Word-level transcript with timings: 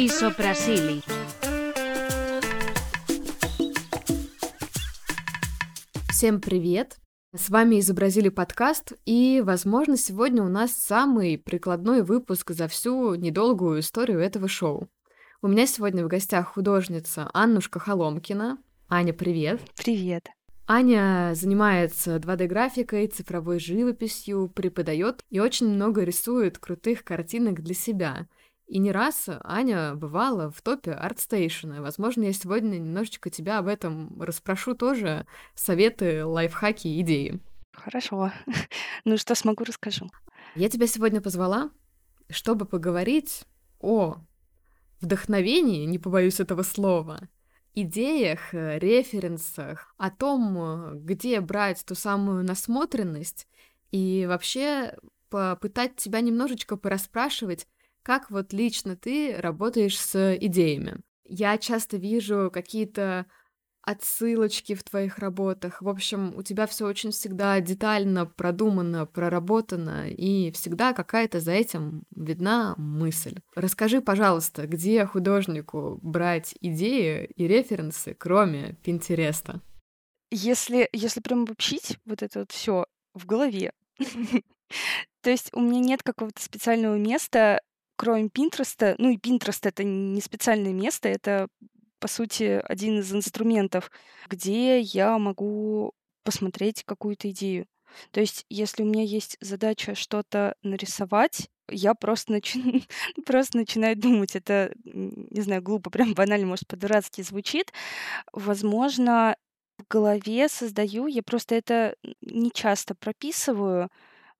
Исопрасили. 0.00 1.02
Всем 6.08 6.40
привет! 6.40 6.98
С 7.34 7.50
вами 7.50 7.80
изобразили 7.80 8.28
подкаст, 8.28 8.92
и, 9.06 9.42
возможно, 9.44 9.96
сегодня 9.96 10.44
у 10.44 10.48
нас 10.48 10.70
самый 10.70 11.36
прикладной 11.36 12.02
выпуск 12.04 12.52
за 12.52 12.68
всю 12.68 13.16
недолгую 13.16 13.80
историю 13.80 14.20
этого 14.20 14.46
шоу. 14.46 14.88
У 15.42 15.48
меня 15.48 15.66
сегодня 15.66 16.04
в 16.04 16.08
гостях 16.08 16.54
художница 16.54 17.28
Аннушка 17.34 17.80
Холомкина. 17.80 18.58
Аня, 18.88 19.12
привет! 19.12 19.60
Привет! 19.74 20.28
Аня 20.68 21.32
занимается 21.34 22.18
2D-графикой, 22.18 23.08
цифровой 23.08 23.58
живописью, 23.58 24.48
преподает 24.54 25.24
и 25.28 25.40
очень 25.40 25.68
много 25.68 26.04
рисует 26.04 26.58
крутых 26.58 27.02
картинок 27.02 27.62
для 27.62 27.74
себя. 27.74 28.28
И 28.68 28.78
не 28.78 28.92
раз 28.92 29.30
Аня 29.44 29.94
бывала 29.94 30.50
в 30.50 30.60
топе 30.60 30.90
ArtStation. 30.90 31.80
Возможно, 31.80 32.24
я 32.24 32.34
сегодня 32.34 32.76
немножечко 32.76 33.30
тебя 33.30 33.58
об 33.58 33.66
этом 33.66 34.20
расспрошу 34.20 34.74
тоже. 34.74 35.26
Советы, 35.54 36.24
лайфхаки, 36.24 37.00
идеи. 37.00 37.40
Хорошо. 37.72 38.30
Ну 39.04 39.16
что 39.16 39.34
смогу, 39.34 39.64
расскажу. 39.64 40.10
Я 40.54 40.68
тебя 40.68 40.86
сегодня 40.86 41.22
позвала, 41.22 41.70
чтобы 42.28 42.66
поговорить 42.66 43.44
о 43.80 44.16
вдохновении, 45.00 45.86
не 45.86 45.98
побоюсь 45.98 46.40
этого 46.40 46.62
слова, 46.62 47.20
идеях, 47.74 48.52
э, 48.52 48.78
референсах, 48.78 49.94
о 49.96 50.10
том, 50.10 51.04
где 51.04 51.40
брать 51.40 51.84
ту 51.86 51.94
самую 51.94 52.44
насмотренность 52.44 53.46
и 53.92 54.26
вообще 54.28 54.94
попытать 55.30 55.96
тебя 55.96 56.20
немножечко 56.20 56.76
порасспрашивать, 56.76 57.66
как 58.08 58.30
вот 58.30 58.54
лично 58.54 58.96
ты 58.96 59.36
работаешь 59.36 60.00
с 60.00 60.34
идеями. 60.36 60.96
Я 61.26 61.58
часто 61.58 61.98
вижу 61.98 62.50
какие-то 62.50 63.26
отсылочки 63.82 64.74
в 64.74 64.82
твоих 64.82 65.18
работах. 65.18 65.82
В 65.82 65.90
общем, 65.90 66.32
у 66.34 66.42
тебя 66.42 66.66
все 66.66 66.86
очень 66.86 67.10
всегда 67.10 67.60
детально 67.60 68.24
продумано, 68.24 69.04
проработано, 69.04 70.08
и 70.08 70.50
всегда 70.52 70.94
какая-то 70.94 71.40
за 71.40 71.52
этим 71.52 72.04
видна 72.16 72.74
мысль. 72.78 73.40
Расскажи, 73.54 74.00
пожалуйста, 74.00 74.66
где 74.66 75.04
художнику 75.04 75.98
брать 76.00 76.54
идеи 76.62 77.26
и 77.36 77.46
референсы, 77.46 78.14
кроме 78.18 78.78
Пинтереста? 78.82 79.60
Если, 80.30 80.88
если 80.92 81.20
прям 81.20 81.42
обобщить 81.42 81.98
вот 82.06 82.22
это 82.22 82.38
вот 82.38 82.52
все 82.52 82.86
в 83.12 83.26
голове, 83.26 83.74
то 85.20 85.28
есть 85.28 85.50
у 85.52 85.60
меня 85.60 85.80
нет 85.80 86.02
какого-то 86.02 86.42
специального 86.42 86.96
места, 86.96 87.60
кроме 87.98 88.30
Пинтреста, 88.30 88.94
ну 88.98 89.10
и 89.10 89.18
Пинтрест 89.18 89.66
это 89.66 89.82
не 89.82 90.20
специальное 90.20 90.72
место, 90.72 91.08
это 91.08 91.48
по 91.98 92.06
сути 92.06 92.62
один 92.64 93.00
из 93.00 93.12
инструментов, 93.12 93.90
где 94.28 94.80
я 94.80 95.18
могу 95.18 95.92
посмотреть 96.22 96.84
какую-то 96.84 97.28
идею. 97.30 97.66
То 98.12 98.20
есть, 98.20 98.46
если 98.48 98.84
у 98.84 98.86
меня 98.86 99.02
есть 99.02 99.36
задача 99.40 99.94
что-то 99.96 100.54
нарисовать, 100.62 101.50
я 101.70 101.94
просто, 101.94 102.32
начи... 102.32 102.86
просто 103.26 103.58
начинаю 103.58 103.96
думать. 103.96 104.36
Это, 104.36 104.72
не 104.84 105.40
знаю, 105.40 105.60
глупо, 105.60 105.90
прям 105.90 106.14
банально, 106.14 106.46
может, 106.46 106.68
по-дурацки 106.68 107.22
звучит. 107.22 107.72
Возможно, 108.32 109.36
в 109.78 109.88
голове 109.88 110.48
создаю, 110.48 111.06
я 111.06 111.22
просто 111.22 111.56
это 111.56 111.96
не 112.20 112.50
часто 112.52 112.94
прописываю, 112.94 113.90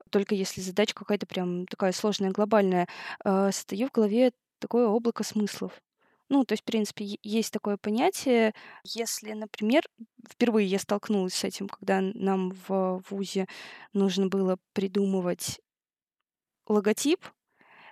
только 0.09 0.35
если 0.35 0.61
задача 0.61 0.95
какая-то 0.95 1.27
прям 1.27 1.67
такая 1.67 1.93
сложная, 1.93 2.31
глобальная, 2.31 2.89
э, 3.25 3.51
в 3.53 3.93
голове 3.93 4.33
такое 4.59 4.87
облако 4.89 5.25
смыслов. 5.25 5.73
Ну, 6.29 6.45
то 6.45 6.53
есть, 6.53 6.63
в 6.63 6.67
принципе, 6.67 7.17
есть 7.23 7.53
такое 7.53 7.79
понятие. 7.79 8.53
Если, 8.85 9.33
например, 9.33 9.83
впервые 10.29 10.67
я 10.67 10.79
столкнулась 10.79 11.35
с 11.35 11.45
этим, 11.45 11.69
когда 11.69 12.01
нам 12.03 12.53
в 12.69 13.03
ВУЗе 13.09 13.47
нужно 13.95 14.29
было 14.29 14.59
придумывать 14.75 15.61
логотип, 16.67 17.25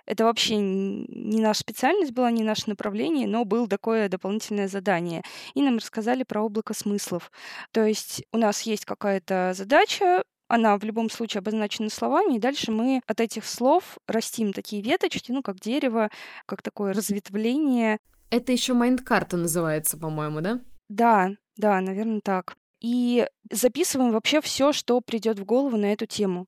это 0.05 0.23
вообще 0.23 0.55
не 0.55 1.41
наша 1.41 1.59
специальность 1.59 2.13
была, 2.13 2.31
не 2.31 2.43
наше 2.43 2.69
направление, 2.69 3.27
но 3.27 3.43
было 3.43 3.67
такое 3.67 4.07
дополнительное 4.07 4.69
задание. 4.69 5.21
И 5.53 5.61
нам 5.61 5.77
рассказали 5.77 6.23
про 6.23 6.41
облако 6.41 6.73
смыслов. 6.73 7.29
То 7.71 7.83
есть 7.85 8.23
у 8.31 8.37
нас 8.37 8.61
есть 8.61 8.85
какая-то 8.85 9.53
задача, 9.53 10.23
она 10.47 10.77
в 10.77 10.83
любом 10.83 11.09
случае 11.09 11.39
обозначена 11.39 11.89
словами, 11.89 12.35
и 12.35 12.39
дальше 12.39 12.71
мы 12.71 13.01
от 13.05 13.19
этих 13.19 13.45
слов 13.45 13.97
растим 14.07 14.53
такие 14.53 14.81
веточки, 14.81 15.31
ну, 15.31 15.41
как 15.41 15.59
дерево, 15.59 16.09
как 16.45 16.61
такое 16.61 16.93
разветвление. 16.93 17.99
Это 18.29 18.51
еще 18.51 18.73
mind 18.73 19.01
карта 19.01 19.37
называется, 19.37 19.97
по-моему, 19.97 20.41
да? 20.41 20.59
Да, 20.89 21.31
да, 21.57 21.81
наверное, 21.81 22.21
так. 22.21 22.55
И 22.79 23.27
записываем 23.51 24.11
вообще 24.11 24.41
все, 24.41 24.71
что 24.71 25.01
придет 25.01 25.39
в 25.39 25.45
голову 25.45 25.77
на 25.77 25.91
эту 25.93 26.05
тему. 26.05 26.45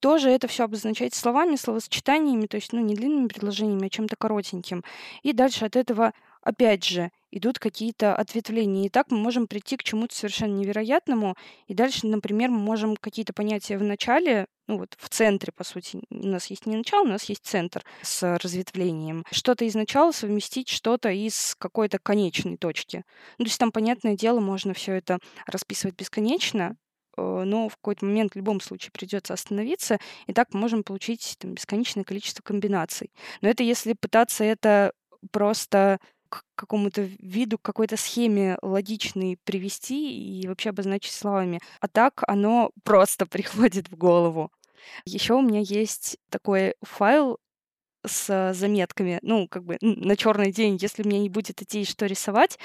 Тоже 0.00 0.30
это 0.30 0.48
все 0.48 0.64
обозначать 0.64 1.14
словами, 1.14 1.56
словосочетаниями, 1.56 2.46
то 2.46 2.56
есть, 2.56 2.72
ну, 2.72 2.80
не 2.80 2.94
длинными 2.94 3.28
предложениями, 3.28 3.86
а 3.86 3.90
чем-то 3.90 4.16
коротеньким. 4.16 4.84
И 5.22 5.32
дальше 5.32 5.64
от 5.64 5.76
этого 5.76 6.12
опять 6.44 6.84
же, 6.84 7.10
идут 7.32 7.58
какие-то 7.58 8.14
ответвления. 8.14 8.86
И 8.86 8.88
так 8.88 9.10
мы 9.10 9.18
можем 9.18 9.48
прийти 9.48 9.76
к 9.76 9.82
чему-то 9.82 10.14
совершенно 10.14 10.54
невероятному. 10.54 11.34
И 11.66 11.74
дальше, 11.74 12.06
например, 12.06 12.50
мы 12.50 12.58
можем 12.58 12.96
какие-то 12.96 13.32
понятия 13.32 13.76
в 13.76 13.82
начале, 13.82 14.46
ну 14.68 14.78
вот 14.78 14.94
в 14.98 15.08
центре, 15.08 15.52
по 15.52 15.64
сути, 15.64 16.00
у 16.10 16.28
нас 16.28 16.46
есть 16.46 16.66
не 16.66 16.76
начало, 16.76 17.04
у 17.04 17.08
нас 17.08 17.24
есть 17.24 17.44
центр 17.44 17.82
с 18.02 18.38
разветвлением. 18.38 19.24
Что-то 19.32 19.64
из 19.64 19.74
начала 19.74 20.12
совместить, 20.12 20.68
что-то 20.68 21.10
из 21.10 21.56
какой-то 21.58 21.98
конечной 21.98 22.56
точки. 22.56 23.04
Ну, 23.38 23.44
то 23.44 23.48
есть 23.48 23.58
там, 23.58 23.72
понятное 23.72 24.14
дело, 24.14 24.40
можно 24.40 24.74
все 24.74 24.92
это 24.92 25.18
расписывать 25.46 25.96
бесконечно, 25.96 26.76
э, 27.16 27.42
но 27.44 27.68
в 27.68 27.76
какой-то 27.76 28.04
момент 28.04 28.34
в 28.34 28.36
любом 28.36 28.60
случае 28.60 28.92
придется 28.92 29.34
остановиться, 29.34 29.98
и 30.26 30.32
так 30.32 30.54
мы 30.54 30.60
можем 30.60 30.84
получить 30.84 31.36
там, 31.38 31.54
бесконечное 31.54 32.04
количество 32.04 32.42
комбинаций. 32.42 33.10
Но 33.40 33.48
это 33.48 33.62
если 33.62 33.94
пытаться 33.94 34.44
это 34.44 34.92
просто 35.30 35.98
к 36.42 36.44
какому-то 36.56 37.02
виду, 37.02 37.58
к 37.58 37.62
какой-то 37.62 37.96
схеме 37.96 38.58
логичной 38.62 39.38
привести 39.44 40.40
и 40.40 40.46
вообще 40.48 40.70
обозначить 40.70 41.12
словами. 41.12 41.60
А 41.80 41.88
так 41.88 42.22
оно 42.26 42.70
просто 42.84 43.26
приходит 43.26 43.90
в 43.90 43.96
голову. 43.96 44.50
Еще 45.04 45.34
у 45.34 45.42
меня 45.42 45.60
есть 45.60 46.18
такой 46.30 46.74
файл 46.82 47.38
с 48.06 48.52
заметками, 48.52 49.18
ну, 49.22 49.48
как 49.48 49.64
бы 49.64 49.78
на 49.80 50.16
черный 50.16 50.52
день, 50.52 50.78
если 50.80 51.02
мне 51.02 51.20
не 51.20 51.30
будет 51.30 51.62
идей, 51.62 51.86
что 51.86 52.06
рисовать, 52.06 52.58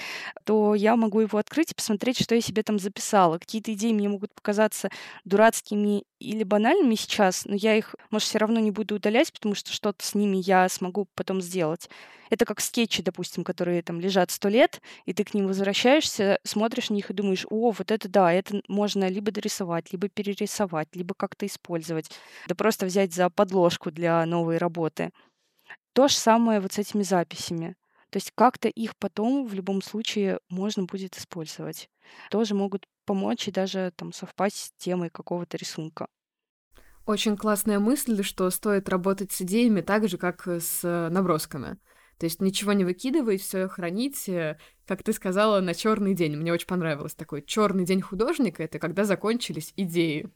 то 0.44 0.76
я 0.76 0.96
могу 0.96 1.22
его 1.22 1.38
открыть 1.38 1.72
и 1.72 1.76
посмотреть, 1.76 2.22
что 2.22 2.36
я 2.36 2.42
себе 2.42 2.64
там 2.64 2.78
записала. 2.78 3.38
Какие-то 3.38 3.74
идеи 3.74 3.94
мне 3.94 4.10
могут 4.10 4.34
показаться 4.34 4.90
дурацкими 5.24 6.04
или 6.20 6.44
банальными 6.44 6.96
сейчас, 6.96 7.46
но 7.46 7.56
я 7.56 7.76
их, 7.76 7.96
может, 8.12 8.28
все 8.28 8.38
равно 8.40 8.60
не 8.60 8.72
буду 8.72 8.96
удалять, 8.96 9.32
потому 9.34 9.56
что 9.56 9.72
что-то 9.72 10.06
с 10.06 10.16
ними 10.16 10.38
я 10.38 10.68
смогу 10.70 11.08
потом 11.16 11.42
сделать. 11.42 11.90
Это 12.30 12.46
как 12.46 12.60
скетчи, 12.62 13.02
допустим, 13.02 13.44
которые 13.44 13.82
там 13.82 14.00
лежат 14.00 14.30
сто 14.32 14.50
лет, 14.50 14.82
и 15.06 15.14
ты 15.14 15.24
к 15.24 15.34
ним 15.34 15.48
возвращаешься, 15.48 16.40
смотришь 16.44 16.90
на 16.90 16.96
них 16.96 17.10
и 17.10 17.14
думаешь, 17.14 17.46
о, 17.50 17.72
вот 17.72 17.92
это 17.92 18.08
да, 18.08 18.32
это 18.32 18.62
можно 18.68 19.08
либо 19.08 19.32
дорисовать, 19.32 19.92
либо 19.92 20.10
перерисовать, 20.10 20.90
либо 20.96 21.16
как-то 21.16 21.46
использовать. 21.46 22.12
Да 22.48 22.56
просто 22.56 22.86
взять 22.86 23.14
за 23.14 23.30
подложку 23.30 23.92
для 23.92 24.26
новой 24.26 24.58
работы. 24.58 25.12
То 25.94 26.08
же 26.08 26.16
самое 26.16 26.60
вот 26.60 26.74
с 26.74 26.78
этими 26.80 27.04
записями. 27.04 27.76
То 28.10 28.18
есть 28.18 28.32
как-то 28.36 28.68
их 28.70 28.96
потом 28.98 29.46
в 29.48 29.54
любом 29.54 29.82
случае 29.82 30.40
можно 30.50 30.84
будет 30.84 31.18
использовать. 31.18 31.90
Тоже 32.32 32.56
могут 32.56 32.88
помочь 33.10 33.48
и 33.48 33.52
даже 33.52 33.92
там 33.96 34.14
совпасть 34.14 34.58
с 34.58 34.72
темой 34.78 35.10
какого-то 35.10 35.58
рисунка. 35.58 36.06
Очень 37.08 37.38
классная 37.38 37.80
мысль, 37.80 38.22
что 38.22 38.48
стоит 38.52 38.88
работать 38.88 39.32
с 39.32 39.42
идеями 39.42 39.82
так 39.82 40.08
же, 40.08 40.20
как 40.20 40.48
с 40.48 40.84
набросками. 41.10 41.80
То 42.20 42.28
есть 42.28 42.40
ничего 42.40 42.74
не 42.74 42.86
выкидывать, 42.86 43.42
все 43.42 43.68
хранить, 43.68 44.30
э, 44.30 44.60
как 44.86 45.02
ты 45.02 45.12
сказала, 45.12 45.60
на 45.60 45.74
черный 45.74 46.14
день. 46.14 46.38
Мне 46.38 46.54
очень 46.54 46.68
понравилось 46.68 47.16
такой 47.16 47.42
черный 47.42 47.84
день 47.84 48.02
художника 48.02 48.62
это 48.62 48.78
когда 48.78 49.06
закончились 49.06 49.74
идеи. 49.76 50.30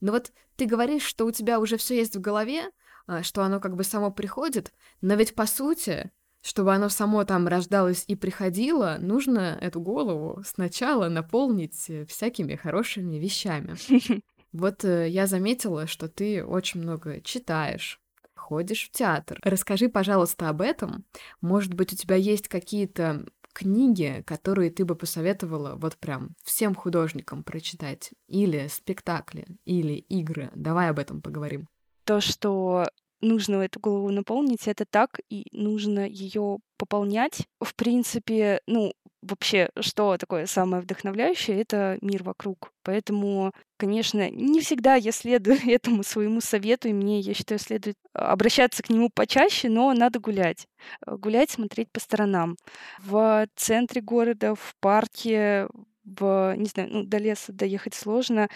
Но 0.00 0.12
вот 0.12 0.32
ты 0.56 0.66
говоришь, 0.66 1.04
что 1.04 1.24
у 1.24 1.30
тебя 1.30 1.60
уже 1.60 1.78
все 1.78 1.96
есть 1.96 2.16
в 2.16 2.20
голове, 2.20 2.70
а, 3.06 3.22
что 3.22 3.42
оно 3.42 3.58
как 3.58 3.74
бы 3.74 3.84
само 3.84 4.10
приходит, 4.10 4.74
но 5.00 5.14
ведь 5.14 5.34
по 5.34 5.46
сути, 5.46 6.10
чтобы 6.46 6.72
оно 6.72 6.88
само 6.88 7.24
там 7.24 7.48
рождалось 7.48 8.04
и 8.06 8.14
приходило, 8.14 8.98
нужно 9.00 9.58
эту 9.60 9.80
голову 9.80 10.40
сначала 10.46 11.08
наполнить 11.08 11.90
э, 11.90 12.06
всякими 12.06 12.54
хорошими 12.54 13.16
вещами. 13.16 13.74
Вот 14.52 14.84
э, 14.84 15.10
я 15.10 15.26
заметила, 15.26 15.86
что 15.86 16.08
ты 16.08 16.42
очень 16.42 16.80
много 16.80 17.20
читаешь, 17.20 18.00
ходишь 18.34 18.86
в 18.86 18.90
театр. 18.90 19.38
Расскажи, 19.42 19.90
пожалуйста, 19.90 20.48
об 20.48 20.62
этом. 20.62 21.04
Может 21.42 21.74
быть, 21.74 21.92
у 21.92 21.96
тебя 21.96 22.14
есть 22.14 22.48
какие-то 22.48 23.26
книги, 23.52 24.22
которые 24.24 24.70
ты 24.70 24.86
бы 24.86 24.94
посоветовала 24.94 25.74
вот 25.74 25.98
прям 25.98 26.30
всем 26.42 26.74
художникам 26.74 27.42
прочитать? 27.42 28.12
Или 28.28 28.68
спектакли, 28.68 29.46
или 29.66 29.94
игры? 29.94 30.50
Давай 30.54 30.88
об 30.88 31.00
этом 31.00 31.20
поговорим 31.20 31.68
то, 32.06 32.20
что 32.20 32.88
нужно 33.20 33.56
эту 33.56 33.80
голову 33.80 34.10
наполнить, 34.10 34.68
это 34.68 34.84
так, 34.84 35.20
и 35.30 35.46
нужно 35.52 36.06
ее 36.06 36.58
пополнять. 36.78 37.46
В 37.60 37.74
принципе, 37.74 38.60
ну, 38.66 38.92
вообще, 39.22 39.70
что 39.80 40.16
такое 40.16 40.46
самое 40.46 40.82
вдохновляющее, 40.82 41.60
это 41.60 41.98
мир 42.00 42.22
вокруг. 42.22 42.70
Поэтому, 42.82 43.52
конечно, 43.78 44.30
не 44.30 44.60
всегда 44.60 44.94
я 44.94 45.12
следую 45.12 45.58
этому 45.66 46.02
своему 46.02 46.40
совету, 46.40 46.88
и 46.88 46.92
мне, 46.92 47.20
я 47.20 47.34
считаю, 47.34 47.58
следует 47.58 47.96
обращаться 48.12 48.82
к 48.82 48.90
нему 48.90 49.10
почаще, 49.12 49.68
но 49.68 49.92
надо 49.92 50.18
гулять. 50.20 50.66
Гулять, 51.06 51.50
смотреть 51.50 51.90
по 51.92 52.00
сторонам. 52.00 52.56
В 52.98 53.46
центре 53.56 54.00
города, 54.00 54.54
в 54.54 54.74
парке, 54.80 55.68
в, 56.06 56.54
не 56.56 56.66
знаю, 56.66 56.88
ну, 56.92 57.02
до 57.04 57.18
леса 57.18 57.52
доехать 57.52 57.94
сложно. 57.94 58.48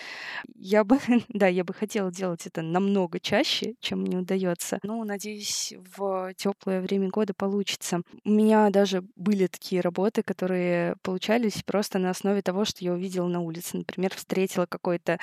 Я 0.54 0.84
бы, 0.84 0.98
да, 1.28 1.48
я 1.48 1.64
бы 1.64 1.74
хотела 1.74 2.10
делать 2.12 2.46
это 2.46 2.62
намного 2.62 3.18
чаще, 3.20 3.74
чем 3.80 4.00
мне 4.00 4.18
удается. 4.18 4.78
Ну, 4.82 5.02
надеюсь, 5.04 5.74
в 5.96 6.32
теплое 6.34 6.80
время 6.80 7.08
года 7.08 7.34
получится. 7.34 8.02
У 8.24 8.30
меня 8.30 8.70
даже 8.70 9.02
были 9.16 9.46
такие 9.48 9.80
работы, 9.80 10.22
которые 10.22 10.94
получались 11.02 11.62
просто 11.64 11.98
на 11.98 12.10
основе 12.10 12.42
того, 12.42 12.64
что 12.64 12.84
я 12.84 12.92
увидела 12.92 13.26
на 13.26 13.40
улице. 13.40 13.78
Например, 13.78 14.14
встретила 14.14 14.66
какой-то 14.66 15.18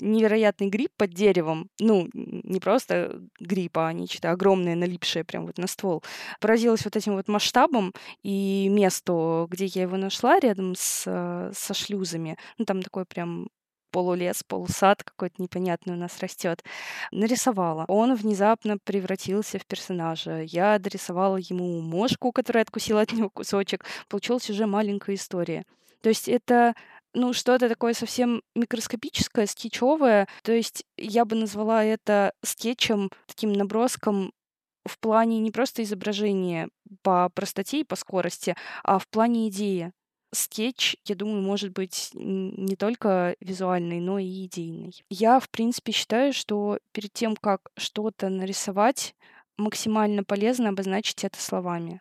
невероятный 0.00 0.68
гриб 0.68 0.92
под 0.96 1.10
деревом. 1.10 1.68
Ну, 1.80 2.08
не 2.12 2.60
просто 2.60 3.20
гриб, 3.40 3.76
а 3.78 3.92
нечто 3.92 4.30
огромное, 4.30 4.76
налипшее 4.76 5.24
прям 5.24 5.46
вот 5.46 5.58
на 5.58 5.66
ствол. 5.66 6.02
Поразилась 6.40 6.84
вот 6.84 6.96
этим 6.96 7.14
вот 7.14 7.28
масштабом 7.28 7.92
и 8.22 8.68
месту, 8.70 9.48
где 9.50 9.66
я 9.66 9.82
его 9.82 9.96
нашла, 9.96 10.38
рядом 10.38 10.74
с, 10.76 11.04
с 11.52 11.63
со 11.64 11.74
шлюзами. 11.74 12.36
Ну, 12.58 12.64
там 12.64 12.82
такой 12.82 13.04
прям 13.04 13.48
полулес, 13.90 14.42
полусад 14.42 15.04
какой-то 15.04 15.40
непонятный 15.40 15.94
у 15.94 15.96
нас 15.96 16.18
растет. 16.18 16.64
Нарисовала. 17.12 17.84
Он 17.86 18.14
внезапно 18.16 18.76
превратился 18.76 19.60
в 19.60 19.66
персонажа. 19.66 20.42
Я 20.42 20.80
дорисовала 20.80 21.36
ему 21.36 21.80
мошку, 21.80 22.32
которая 22.32 22.62
откусила 22.62 23.02
от 23.02 23.12
него 23.12 23.30
кусочек. 23.30 23.84
Получилась 24.08 24.50
уже 24.50 24.66
маленькая 24.66 25.14
история. 25.14 25.64
То 26.02 26.08
есть 26.08 26.28
это 26.28 26.74
ну, 27.14 27.32
что-то 27.32 27.68
такое 27.68 27.94
совсем 27.94 28.42
микроскопическое, 28.56 29.46
скетчевое. 29.46 30.26
То 30.42 30.50
есть 30.50 30.84
я 30.96 31.24
бы 31.24 31.36
назвала 31.36 31.84
это 31.84 32.32
скетчем, 32.42 33.10
таким 33.26 33.52
наброском 33.52 34.32
в 34.84 34.98
плане 34.98 35.38
не 35.38 35.50
просто 35.50 35.82
изображения 35.82 36.68
по 37.02 37.30
простоте 37.30 37.80
и 37.80 37.84
по 37.84 37.96
скорости, 37.96 38.54
а 38.82 38.98
в 38.98 39.08
плане 39.08 39.48
идеи 39.48 39.92
скетч, 40.34 40.96
я 41.06 41.14
думаю, 41.14 41.42
может 41.42 41.72
быть 41.72 42.10
не 42.14 42.76
только 42.76 43.36
визуальный, 43.40 44.00
но 44.00 44.18
и 44.18 44.46
идейный. 44.46 44.94
Я, 45.08 45.40
в 45.40 45.48
принципе, 45.48 45.92
считаю, 45.92 46.32
что 46.32 46.78
перед 46.92 47.12
тем, 47.12 47.36
как 47.36 47.70
что-то 47.76 48.28
нарисовать, 48.28 49.14
максимально 49.56 50.24
полезно 50.24 50.70
обозначить 50.70 51.24
это 51.24 51.40
словами. 51.40 52.00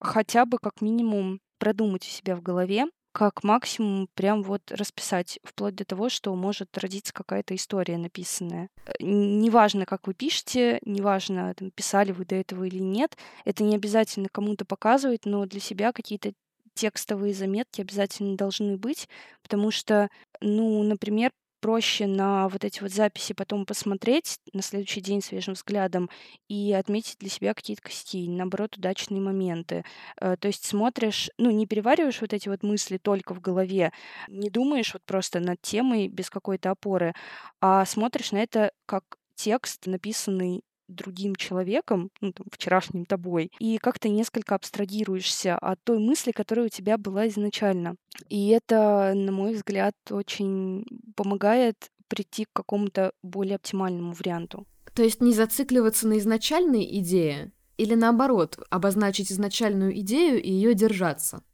Хотя 0.00 0.44
бы 0.44 0.58
как 0.58 0.80
минимум 0.80 1.40
продумать 1.58 2.06
у 2.06 2.08
себя 2.08 2.36
в 2.36 2.42
голове, 2.42 2.86
как 3.12 3.42
максимум 3.42 4.08
прям 4.14 4.42
вот 4.42 4.70
расписать, 4.70 5.40
вплоть 5.42 5.74
до 5.74 5.84
того, 5.84 6.08
что 6.08 6.34
может 6.36 6.76
родиться 6.78 7.12
какая-то 7.12 7.54
история 7.56 7.98
написанная. 7.98 8.68
Э, 8.86 8.92
неважно, 9.00 9.86
как 9.86 10.06
вы 10.06 10.14
пишете, 10.14 10.78
неважно, 10.84 11.52
там, 11.54 11.72
писали 11.72 12.12
вы 12.12 12.24
до 12.24 12.36
этого 12.36 12.64
или 12.64 12.78
нет, 12.78 13.16
это 13.44 13.64
не 13.64 13.74
обязательно 13.74 14.28
кому-то 14.30 14.64
показывать, 14.64 15.24
но 15.24 15.46
для 15.46 15.58
себя 15.60 15.92
какие-то 15.92 16.32
текстовые 16.78 17.34
заметки 17.34 17.80
обязательно 17.80 18.36
должны 18.36 18.76
быть, 18.76 19.08
потому 19.42 19.70
что, 19.70 20.08
ну, 20.40 20.82
например, 20.82 21.30
проще 21.60 22.06
на 22.06 22.48
вот 22.48 22.64
эти 22.64 22.80
вот 22.80 22.92
записи 22.92 23.32
потом 23.34 23.66
посмотреть 23.66 24.38
на 24.52 24.62
следующий 24.62 25.00
день 25.00 25.20
свежим 25.20 25.54
взглядом 25.54 26.08
и 26.48 26.72
отметить 26.72 27.16
для 27.18 27.28
себя 27.30 27.52
какие-то 27.52 27.82
кости, 27.82 28.28
наоборот, 28.28 28.76
удачные 28.76 29.20
моменты. 29.20 29.84
Э, 30.20 30.36
то 30.38 30.46
есть 30.46 30.64
смотришь, 30.64 31.30
ну, 31.36 31.50
не 31.50 31.66
перевариваешь 31.66 32.20
вот 32.20 32.32
эти 32.32 32.48
вот 32.48 32.62
мысли 32.62 32.98
только 32.98 33.34
в 33.34 33.40
голове, 33.40 33.92
не 34.28 34.50
думаешь 34.50 34.92
вот 34.92 35.02
просто 35.04 35.40
над 35.40 35.60
темой 35.60 36.06
без 36.08 36.30
какой-то 36.30 36.70
опоры, 36.70 37.12
а 37.60 37.84
смотришь 37.86 38.30
на 38.32 38.38
это 38.38 38.70
как 38.86 39.02
текст, 39.34 39.86
написанный 39.86 40.62
другим 40.88 41.36
человеком, 41.36 42.10
ну, 42.20 42.32
там, 42.32 42.46
вчерашним 42.50 43.04
тобой, 43.04 43.50
и 43.58 43.78
как-то 43.78 44.08
несколько 44.08 44.54
абстрагируешься 44.54 45.56
от 45.56 45.82
той 45.84 45.98
мысли, 45.98 46.32
которая 46.32 46.66
у 46.66 46.70
тебя 46.70 46.98
была 46.98 47.28
изначально. 47.28 47.96
И 48.28 48.48
это, 48.48 49.12
на 49.14 49.32
мой 49.32 49.54
взгляд, 49.54 49.94
очень 50.10 50.84
помогает 51.14 51.76
прийти 52.08 52.44
к 52.44 52.52
какому-то 52.52 53.12
более 53.22 53.56
оптимальному 53.56 54.12
варианту. 54.12 54.66
То 54.94 55.02
есть 55.02 55.20
не 55.20 55.32
зацикливаться 55.32 56.08
на 56.08 56.18
изначальной 56.18 56.84
идее, 56.98 57.52
или 57.76 57.94
наоборот, 57.94 58.58
обозначить 58.70 59.30
изначальную 59.30 59.96
идею 60.00 60.42
и 60.42 60.50
ее 60.50 60.74
держаться? 60.74 61.44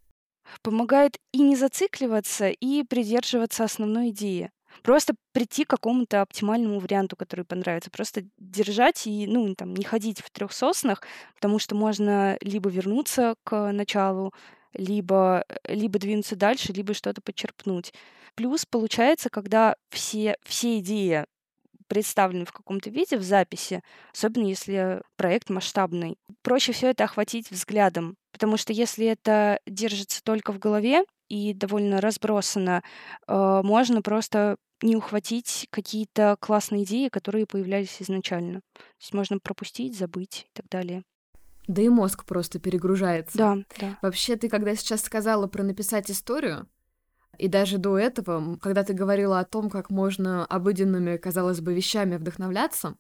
Помогает 0.63 1.19
и 1.33 1.43
не 1.43 1.57
зацикливаться, 1.57 2.49
и 2.49 2.83
придерживаться 2.83 3.65
основной 3.65 4.11
идеи. 4.11 4.51
Просто 4.82 5.15
прийти 5.32 5.65
к 5.65 5.71
какому-то 5.71 6.23
оптимальному 6.23 6.79
варианту, 6.79 7.17
который 7.17 7.44
понравится. 7.44 7.91
Просто 7.91 8.25
держать 8.38 9.06
и, 9.06 9.26
ну, 9.26 9.55
там, 9.55 9.75
не 9.75 9.85
ходить 9.85 10.21
в 10.21 10.31
трех 10.31 10.53
соснах, 10.53 11.03
потому 11.35 11.59
что 11.59 11.75
можно 11.75 12.37
либо 12.41 12.69
вернуться 12.71 13.35
к 13.44 13.73
началу, 13.73 14.32
либо, 14.75 15.44
э, 15.49 15.75
либо 15.75 15.99
двинуться 15.99 16.37
дальше, 16.37 16.73
либо 16.73 16.94
что-то 16.94 17.21
подчерпнуть. 17.21 17.93
Плюс 18.35 18.67
получается, 18.67 19.31
когда 19.31 19.76
все, 19.91 20.37
все 20.44 20.79
идеи 20.81 21.25
представлены 21.87 22.44
в 22.44 22.53
каком-то 22.53 22.91
виде 22.91 23.17
в 23.17 23.23
записи, 23.23 23.82
особенно 24.12 24.47
если 24.47 25.03
проект 25.17 25.50
масштабный, 25.50 26.17
проще 26.43 26.73
все 26.73 26.91
это 26.91 27.05
охватить 27.05 27.50
взглядом. 27.50 28.17
Потому 28.32 28.56
что 28.56 28.73
если 28.73 29.06
это 29.06 29.61
держится 29.67 30.23
только 30.25 30.53
в 30.53 30.59
голове, 30.59 31.05
и 31.29 31.55
довольно 31.55 32.00
разбросано, 32.00 32.82
э, 33.26 33.61
можно 33.62 34.03
просто 34.03 34.56
не 34.82 34.97
ухватить 34.97 35.67
какие-то 35.71 36.37
классные 36.41 36.85
идеи, 36.85 37.09
которые 37.09 37.47
появлялись 37.47 37.97
изначально. 38.00 38.61
То 38.75 38.82
есть 39.00 39.15
можно 39.15 39.38
пропустить, 39.38 39.97
забыть 39.97 40.47
и 40.49 40.50
так 40.53 40.69
далее. 40.69 41.03
Да 41.67 41.81
и 41.81 41.88
мозг 41.88 42.25
просто 42.25 42.59
перегружается. 42.59 43.38
Да, 43.38 43.56
да. 43.81 43.99
Вообще, 44.03 44.37
ты 44.37 44.49
когда 44.49 44.75
сейчас 44.75 45.03
сказала 45.03 45.47
про 45.47 45.62
написать 45.62 46.11
историю, 46.11 46.69
и 47.38 47.49
даже 47.49 47.79
до 47.79 47.99
этого, 47.99 48.59
когда 48.59 48.85
ты 48.85 48.93
говорила 48.93 49.41
о 49.41 49.44
том, 49.44 49.70
как 49.70 49.91
можно 49.91 50.44
обыденными, 50.44 51.17
казалось 51.17 51.61
бы, 51.61 51.75
вещами 51.75 52.17
вдохновляться, 52.17 52.97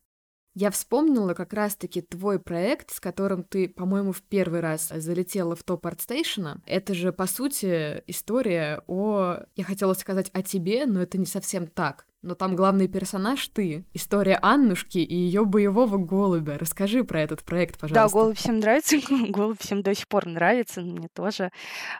я 0.54 0.70
вспомнила 0.70 1.34
как 1.34 1.52
раз-таки 1.52 2.00
твой 2.00 2.38
проект, 2.38 2.92
с 2.92 3.00
которым 3.00 3.42
ты, 3.42 3.68
по-моему, 3.68 4.12
в 4.12 4.22
первый 4.22 4.60
раз 4.60 4.88
залетела 4.88 5.56
в 5.56 5.64
топ 5.64 5.84
артстейшена. 5.86 6.58
Это 6.64 6.94
же, 6.94 7.12
по 7.12 7.26
сути, 7.26 8.02
история 8.06 8.82
о... 8.86 9.38
Я 9.56 9.64
хотела 9.64 9.94
сказать 9.94 10.30
о 10.32 10.42
тебе, 10.42 10.86
но 10.86 11.02
это 11.02 11.18
не 11.18 11.26
совсем 11.26 11.66
так. 11.66 12.06
Но 12.22 12.34
там 12.34 12.56
главный 12.56 12.88
персонаж 12.88 13.46
ты. 13.48 13.84
История 13.92 14.38
Аннушки 14.40 14.98
и 14.98 15.14
ее 15.14 15.44
боевого 15.44 15.98
голубя. 15.98 16.56
Расскажи 16.56 17.04
про 17.04 17.20
этот 17.20 17.42
проект, 17.42 17.78
пожалуйста. 17.78 18.14
Да, 18.14 18.20
голубь 18.20 18.38
всем 18.38 18.60
нравится. 18.60 18.96
голубь 19.28 19.60
всем 19.60 19.82
до 19.82 19.94
сих 19.94 20.08
пор 20.08 20.26
нравится, 20.26 20.80
мне 20.80 21.08
тоже. 21.12 21.50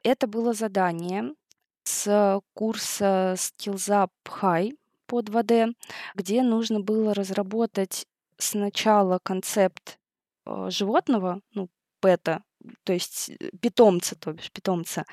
Это 0.02 0.26
было 0.26 0.54
задание 0.54 1.34
с 1.82 2.40
курса 2.54 3.34
Skills 3.36 3.90
Up 3.90 4.10
High 4.40 4.76
по 5.06 5.20
2D, 5.20 5.74
где 6.14 6.42
нужно 6.42 6.80
было 6.80 7.12
разработать 7.12 8.06
сначала 8.38 9.18
концепт 9.22 9.98
э, 10.46 10.66
животного, 10.70 11.40
ну, 11.54 11.68
пэта, 12.00 12.42
то 12.84 12.92
есть 12.92 13.30
э, 13.30 13.50
питомца, 13.60 14.16
то 14.16 14.32
бишь 14.32 14.50
питомца. 14.52 15.04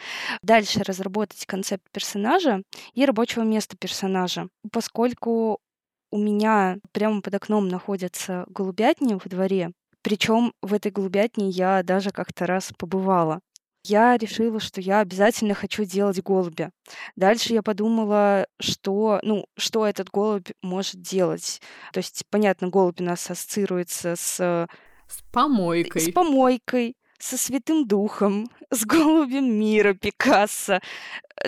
Дальше 0.42 0.84
разработать 0.84 1.46
концепт 1.46 1.84
персонажа 1.92 2.64
и 2.94 3.06
рабочего 3.06 3.44
места 3.44 3.78
персонажа. 3.78 4.48
Поскольку 4.72 5.60
у 6.12 6.18
меня 6.18 6.78
прямо 6.92 7.22
под 7.22 7.36
окном 7.36 7.68
находятся 7.68 8.46
голубятни 8.50 9.14
во 9.14 9.30
дворе, 9.30 9.72
причем 10.02 10.54
в 10.62 10.74
этой 10.74 10.92
голубятне 10.92 11.50
я 11.50 11.84
даже 11.84 12.12
как-то 12.12 12.46
раз 12.46 12.72
побывала 12.78 13.42
я 13.84 14.18
решила, 14.18 14.60
что 14.60 14.82
я 14.82 15.00
обязательно 15.00 15.54
хочу 15.54 15.84
делать 15.86 16.22
голубя. 16.22 16.72
Дальше 17.16 17.54
я 17.54 17.62
подумала, 17.62 18.48
что, 18.60 19.20
ну, 19.24 19.46
что 19.58 19.86
этот 19.86 20.10
голубь 20.10 20.50
может 20.62 21.02
делать. 21.02 21.62
То 21.94 22.00
есть, 22.00 22.24
понятно, 22.30 22.68
голубь 22.70 23.02
у 23.02 23.04
нас 23.04 23.30
ассоциируется 23.30 24.16
с... 24.16 24.68
С 25.08 25.22
помойкой. 25.32 26.02
С 26.02 26.12
помойкой, 26.12 26.96
со 27.20 27.38
Святым 27.38 27.88
Духом, 27.88 28.50
с 28.70 28.86
голубем 28.86 29.52
мира 29.54 29.94
Пикассо. 29.94 30.80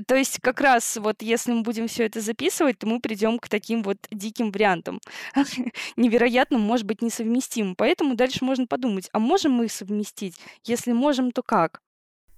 То 0.07 0.15
есть 0.15 0.39
как 0.41 0.59
раз 0.59 0.97
вот 0.97 1.21
если 1.21 1.51
мы 1.51 1.61
будем 1.61 1.87
все 1.87 2.05
это 2.05 2.19
записывать, 2.19 2.79
то 2.79 2.87
мы 2.87 2.99
придем 2.99 3.39
к 3.39 3.47
таким 3.47 3.83
вот 3.83 3.97
диким 4.11 4.51
вариантам. 4.51 4.99
Невероятно, 5.95 6.57
может 6.57 6.85
быть, 6.85 7.01
несовместимым. 7.01 7.75
Поэтому 7.75 8.15
дальше 8.15 8.43
можно 8.43 8.65
подумать, 8.65 9.09
а 9.13 9.19
можем 9.19 9.53
мы 9.53 9.65
их 9.65 9.71
совместить? 9.71 10.39
Если 10.65 10.91
можем, 10.93 11.31
то 11.31 11.43
как? 11.43 11.81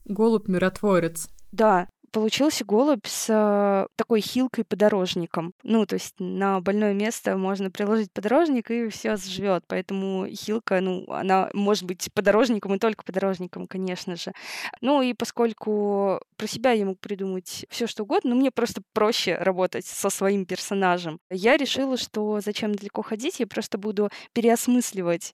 Голубь-миротворец. 0.05 1.27
Да, 1.51 1.87
получился 2.15 2.63
голубь 2.63 3.05
с 3.05 3.27
э, 3.29 3.87
такой 3.97 4.21
хилкой-подорожником. 4.21 5.51
Ну, 5.63 5.85
то 5.85 5.95
есть 5.95 6.15
на 6.17 6.61
больное 6.61 6.93
место 6.93 7.35
можно 7.35 7.69
приложить 7.69 8.09
подорожник, 8.13 8.71
и 8.71 8.87
все 8.87 9.17
заживет. 9.17 9.65
Поэтому 9.67 10.25
хилка, 10.27 10.79
ну, 10.79 11.03
она 11.09 11.49
может 11.53 11.83
быть 11.83 12.07
подорожником 12.13 12.73
и 12.73 12.79
только 12.79 13.03
подорожником, 13.03 13.67
конечно 13.67 14.15
же. 14.15 14.31
Ну 14.79 15.01
и 15.01 15.13
поскольку 15.13 16.21
про 16.37 16.47
себя 16.47 16.71
я 16.71 16.85
мог 16.85 16.99
придумать 16.99 17.65
все 17.69 17.87
что 17.87 18.03
угодно, 18.03 18.31
но 18.31 18.35
мне 18.35 18.51
просто 18.51 18.81
проще 18.93 19.35
работать 19.35 19.85
со 19.85 20.09
своим 20.09 20.45
персонажем. 20.45 21.19
Я 21.29 21.57
решила, 21.57 21.97
что 21.97 22.39
зачем 22.41 22.75
далеко 22.75 23.01
ходить, 23.01 23.39
я 23.39 23.47
просто 23.47 23.77
буду 23.77 24.09
переосмысливать 24.33 25.33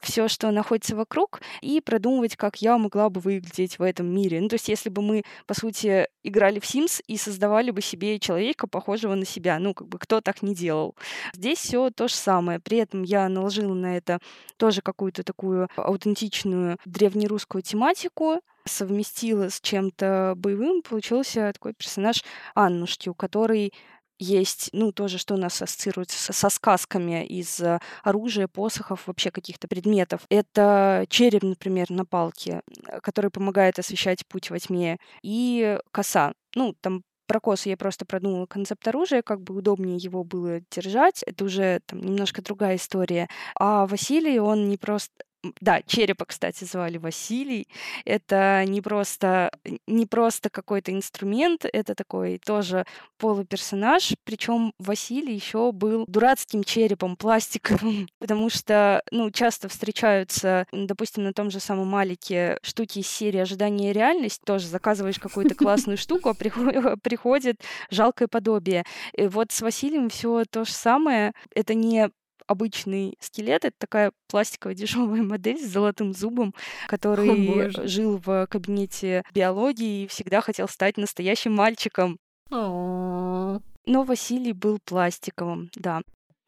все, 0.00 0.28
что 0.28 0.50
находится 0.50 0.96
вокруг, 0.96 1.40
и 1.60 1.80
продумывать, 1.80 2.36
как 2.36 2.62
я 2.62 2.78
могла 2.78 3.10
бы 3.10 3.20
выглядеть 3.20 3.78
в 3.78 3.82
этом 3.82 4.06
мире. 4.06 4.40
Ну, 4.40 4.48
то 4.48 4.54
есть, 4.54 4.68
если 4.68 4.88
бы 4.88 5.02
мы, 5.02 5.22
по 5.46 5.54
сути, 5.54 6.06
играли 6.22 6.60
в 6.60 6.64
Sims 6.64 7.02
и 7.06 7.16
создавали 7.16 7.70
бы 7.70 7.80
себе 7.80 8.18
человека, 8.18 8.66
похожего 8.66 9.14
на 9.14 9.24
себя. 9.24 9.58
Ну, 9.58 9.74
как 9.74 9.88
бы 9.88 9.98
кто 9.98 10.20
так 10.20 10.42
не 10.42 10.54
делал. 10.54 10.94
Здесь 11.32 11.58
все 11.58 11.90
то 11.90 12.08
же 12.08 12.14
самое. 12.14 12.60
При 12.60 12.78
этом 12.78 13.02
я 13.02 13.28
наложила 13.28 13.74
на 13.74 13.96
это 13.96 14.18
тоже 14.56 14.82
какую-то 14.82 15.22
такую 15.22 15.68
аутентичную 15.76 16.78
древнерусскую 16.84 17.62
тематику, 17.62 18.40
совместила 18.68 19.50
с 19.50 19.60
чем-то 19.60 20.34
боевым, 20.36 20.82
получился 20.82 21.52
такой 21.52 21.74
персонаж 21.74 22.22
Аннушки, 22.54 23.08
у 23.08 23.14
которой 23.14 23.72
есть, 24.18 24.70
ну, 24.72 24.92
тоже, 24.92 25.18
что 25.18 25.34
у 25.34 25.36
нас 25.36 25.62
ассоциируется 25.62 26.18
со, 26.18 26.32
со 26.32 26.50
сказками 26.50 27.24
из 27.24 27.60
оружия, 28.02 28.48
посохов, 28.48 29.06
вообще 29.06 29.30
каких-то 29.30 29.68
предметов. 29.68 30.22
Это 30.28 31.06
череп, 31.08 31.44
например, 31.44 31.90
на 31.90 32.04
палке, 32.04 32.62
который 33.02 33.30
помогает 33.30 33.78
освещать 33.78 34.26
путь 34.26 34.50
во 34.50 34.58
тьме, 34.58 34.98
и 35.22 35.78
коса. 35.92 36.32
Ну, 36.54 36.74
там 36.80 37.02
про 37.28 37.40
косы 37.40 37.68
я 37.68 37.76
просто 37.76 38.06
продумала 38.06 38.46
концепт 38.46 38.88
оружия, 38.88 39.22
как 39.22 39.42
бы 39.42 39.54
удобнее 39.54 39.98
его 39.98 40.24
было 40.24 40.60
держать. 40.70 41.22
Это 41.24 41.44
уже 41.44 41.80
там 41.86 42.00
немножко 42.00 42.42
другая 42.42 42.76
история. 42.76 43.28
А 43.54 43.86
Василий, 43.86 44.40
он 44.40 44.68
не 44.68 44.78
просто 44.78 45.12
да, 45.60 45.82
черепа, 45.82 46.24
кстати, 46.24 46.64
звали 46.64 46.98
Василий. 46.98 47.68
Это 48.04 48.64
не 48.66 48.80
просто, 48.80 49.50
не 49.86 50.06
просто 50.06 50.50
какой-то 50.50 50.92
инструмент, 50.92 51.64
это 51.72 51.94
такой 51.94 52.38
тоже 52.38 52.84
полуперсонаж. 53.18 54.14
Причем 54.24 54.72
Василий 54.78 55.34
еще 55.34 55.72
был 55.72 56.04
дурацким 56.08 56.64
черепом, 56.64 57.16
пластиковым, 57.16 58.08
потому 58.18 58.50
что, 58.50 59.02
ну, 59.10 59.30
часто 59.30 59.68
встречаются, 59.68 60.66
допустим, 60.72 61.24
на 61.24 61.32
том 61.32 61.50
же 61.50 61.60
самом 61.60 61.88
Малике 61.88 62.58
штуки 62.62 63.00
из 63.00 63.08
серии 63.08 63.40
«Ожидание 63.40 63.90
и 63.90 63.94
реальность». 63.94 64.42
Тоже 64.44 64.66
заказываешь 64.66 65.18
какую-то 65.18 65.54
классную 65.54 65.96
штуку, 65.96 66.30
а 66.30 66.34
приходит 67.02 67.60
жалкое 67.90 68.28
подобие. 68.28 68.84
И 69.16 69.26
вот 69.26 69.52
с 69.52 69.60
Василием 69.62 70.08
все 70.08 70.44
то 70.50 70.64
же 70.64 70.72
самое. 70.72 71.32
Это 71.54 71.74
не 71.74 72.10
обычный 72.48 73.16
скелет. 73.20 73.64
Это 73.64 73.76
такая 73.78 74.12
пластиковая 74.26 74.74
дешевая 74.74 75.22
модель 75.22 75.58
с 75.58 75.70
золотым 75.70 76.12
зубом, 76.12 76.54
который 76.88 77.68
О, 77.68 77.86
жил 77.86 78.20
в 78.24 78.46
кабинете 78.50 79.22
биологии 79.32 80.04
и 80.04 80.08
всегда 80.08 80.40
хотел 80.40 80.68
стать 80.68 80.96
настоящим 80.96 81.54
мальчиком. 81.54 82.18
О, 82.50 83.60
Но 83.86 84.02
Василий 84.02 84.52
был 84.52 84.78
пластиковым, 84.84 85.70
да. 85.76 86.02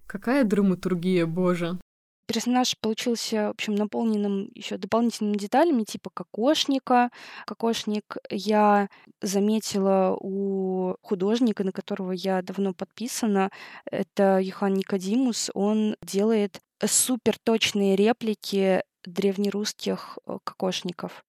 Какая 0.07 0.45
драматургия, 0.45 1.27
боже. 1.27 1.79
Персонаж 2.33 2.77
получился, 2.79 3.49
в 3.49 3.51
общем, 3.51 3.75
наполненным 3.75 4.53
еще 4.55 4.77
дополнительными 4.77 5.37
деталями, 5.37 5.83
типа 5.83 6.11
кокошника. 6.15 7.11
Кокошник 7.45 8.19
я 8.31 8.89
заметила 9.21 10.17
у 10.21 10.95
художника, 11.03 11.65
на 11.65 11.73
которого 11.73 12.13
я 12.13 12.41
давно 12.43 12.73
подписана. 12.73 13.51
Это 13.85 14.39
Юхан 14.41 14.75
Никодимус. 14.75 15.51
Он 15.55 15.97
делает 16.03 16.61
супер 16.85 17.37
точные 17.43 17.97
реплики 17.97 18.85
древнерусских 19.05 20.19
э, 20.27 20.39
кокошников 20.45 21.25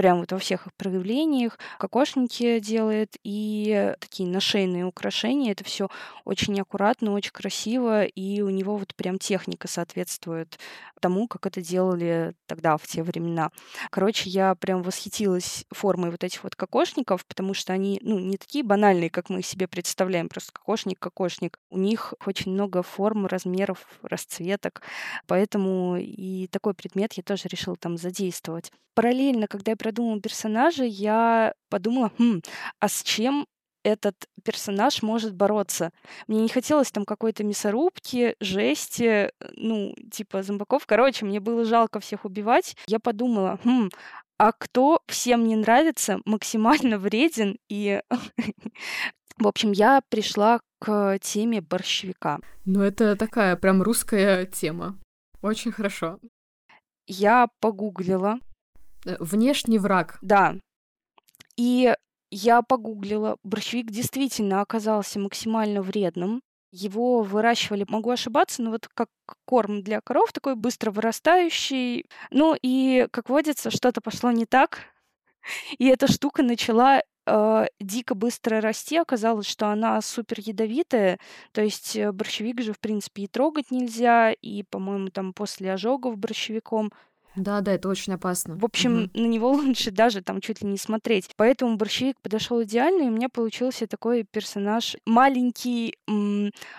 прям 0.00 0.20
вот 0.20 0.32
во 0.32 0.38
всех 0.38 0.66
их 0.66 0.72
проявлениях. 0.72 1.58
Кокошники 1.78 2.58
делает 2.60 3.18
и 3.22 3.94
такие 4.00 4.26
нашейные 4.26 4.86
украшения. 4.86 5.52
Это 5.52 5.62
все 5.62 5.90
очень 6.24 6.58
аккуратно, 6.58 7.12
очень 7.12 7.32
красиво, 7.32 8.04
и 8.04 8.40
у 8.40 8.48
него 8.48 8.78
вот 8.78 8.94
прям 8.94 9.18
техника 9.18 9.68
соответствует 9.68 10.58
тому, 11.00 11.28
как 11.28 11.46
это 11.46 11.60
делали 11.60 12.32
тогда, 12.46 12.78
в 12.78 12.86
те 12.86 13.02
времена. 13.02 13.50
Короче, 13.90 14.30
я 14.30 14.54
прям 14.54 14.82
восхитилась 14.82 15.66
формой 15.70 16.10
вот 16.10 16.24
этих 16.24 16.44
вот 16.44 16.56
кокошников, 16.56 17.26
потому 17.26 17.52
что 17.52 17.74
они, 17.74 18.00
ну, 18.02 18.18
не 18.18 18.38
такие 18.38 18.64
банальные, 18.64 19.10
как 19.10 19.28
мы 19.28 19.42
себе 19.42 19.66
представляем, 19.66 20.28
просто 20.28 20.52
кокошник, 20.52 20.98
кокошник. 20.98 21.58
У 21.70 21.78
них 21.78 22.14
очень 22.24 22.52
много 22.52 22.82
форм, 22.82 23.26
размеров, 23.26 23.86
расцветок, 24.02 24.80
поэтому 25.26 25.96
и 25.98 26.46
такой 26.46 26.72
предмет 26.72 27.14
я 27.14 27.22
тоже 27.22 27.48
решила 27.48 27.76
там 27.76 27.98
задействовать. 27.98 28.72
Параллельно, 28.94 29.46
когда 29.46 29.70
я 29.70 29.76
продумала 29.90 30.20
персонажа, 30.20 30.84
я 30.84 31.52
подумала, 31.68 32.12
хм, 32.16 32.40
а 32.78 32.88
с 32.88 33.02
чем 33.02 33.46
этот 33.82 34.14
персонаж 34.44 35.02
может 35.02 35.34
бороться. 35.34 35.90
Мне 36.28 36.42
не 36.42 36.48
хотелось 36.48 36.92
там 36.92 37.04
какой-то 37.04 37.42
мясорубки, 37.44 38.36
жести, 38.40 39.32
ну, 39.56 39.94
типа 40.12 40.42
зомбаков. 40.42 40.86
Короче, 40.86 41.24
мне 41.24 41.40
было 41.40 41.64
жалко 41.64 41.98
всех 41.98 42.24
убивать. 42.24 42.76
Я 42.86 43.00
подумала, 43.00 43.58
хм, 43.64 43.88
а 44.38 44.52
кто 44.52 45.00
всем 45.06 45.48
не 45.48 45.56
нравится, 45.56 46.20
максимально 46.24 46.98
вреден 46.98 47.58
и... 47.68 48.00
В 49.38 49.48
общем, 49.48 49.72
я 49.72 50.02
пришла 50.10 50.60
к 50.78 51.18
теме 51.22 51.62
борщевика. 51.62 52.38
Ну, 52.66 52.82
это 52.82 53.16
такая 53.16 53.56
прям 53.56 53.82
русская 53.82 54.44
тема. 54.44 54.98
Очень 55.40 55.72
хорошо. 55.72 56.20
Я 57.06 57.48
погуглила, 57.60 58.38
Внешний 59.04 59.78
враг. 59.78 60.18
Да. 60.22 60.56
И 61.56 61.94
я 62.30 62.62
погуглила. 62.62 63.36
Борщевик 63.42 63.90
действительно 63.90 64.60
оказался 64.60 65.18
максимально 65.18 65.82
вредным. 65.82 66.42
Его 66.72 67.22
выращивали, 67.22 67.84
могу 67.88 68.10
ошибаться, 68.10 68.62
но 68.62 68.70
вот 68.70 68.88
как 68.94 69.08
корм 69.44 69.82
для 69.82 70.00
коров, 70.00 70.32
такой 70.32 70.54
быстро 70.54 70.92
вырастающий. 70.92 72.06
Ну 72.30 72.56
и, 72.60 73.08
как 73.10 73.28
водится, 73.28 73.72
что-то 73.72 74.00
пошло 74.00 74.30
не 74.30 74.46
так. 74.46 74.78
И 75.78 75.86
эта 75.86 76.06
штука 76.06 76.44
начала 76.44 77.02
э, 77.26 77.66
дико 77.80 78.14
быстро 78.14 78.60
расти. 78.60 78.96
Оказалось, 78.96 79.46
что 79.46 79.68
она 79.68 80.00
супер 80.00 80.38
ядовитая. 80.40 81.18
То 81.52 81.62
есть 81.62 81.96
э, 81.96 82.12
борщевик 82.12 82.62
же, 82.62 82.72
в 82.72 82.78
принципе, 82.78 83.24
и 83.24 83.26
трогать 83.26 83.72
нельзя. 83.72 84.32
И, 84.32 84.62
по-моему, 84.62 85.08
там 85.08 85.32
после 85.32 85.72
ожогов 85.72 86.18
борщевиком 86.18 86.92
Да, 87.36 87.60
да, 87.60 87.72
это 87.72 87.88
очень 87.88 88.12
опасно. 88.14 88.56
в 88.56 88.64
общем, 88.64 89.02
Мгм. 89.02 89.10
на 89.14 89.26
него 89.26 89.50
лучше 89.52 89.90
даже 89.90 90.22
там 90.22 90.40
чуть 90.40 90.62
ли 90.62 90.68
не 90.68 90.78
смотреть. 90.78 91.30
Поэтому 91.36 91.76
борщевик 91.76 92.20
подошел 92.20 92.62
идеально, 92.62 93.04
и 93.04 93.08
у 93.08 93.10
меня 93.12 93.28
получился 93.28 93.86
такой 93.86 94.24
персонаж 94.24 94.96
маленький, 95.06 95.94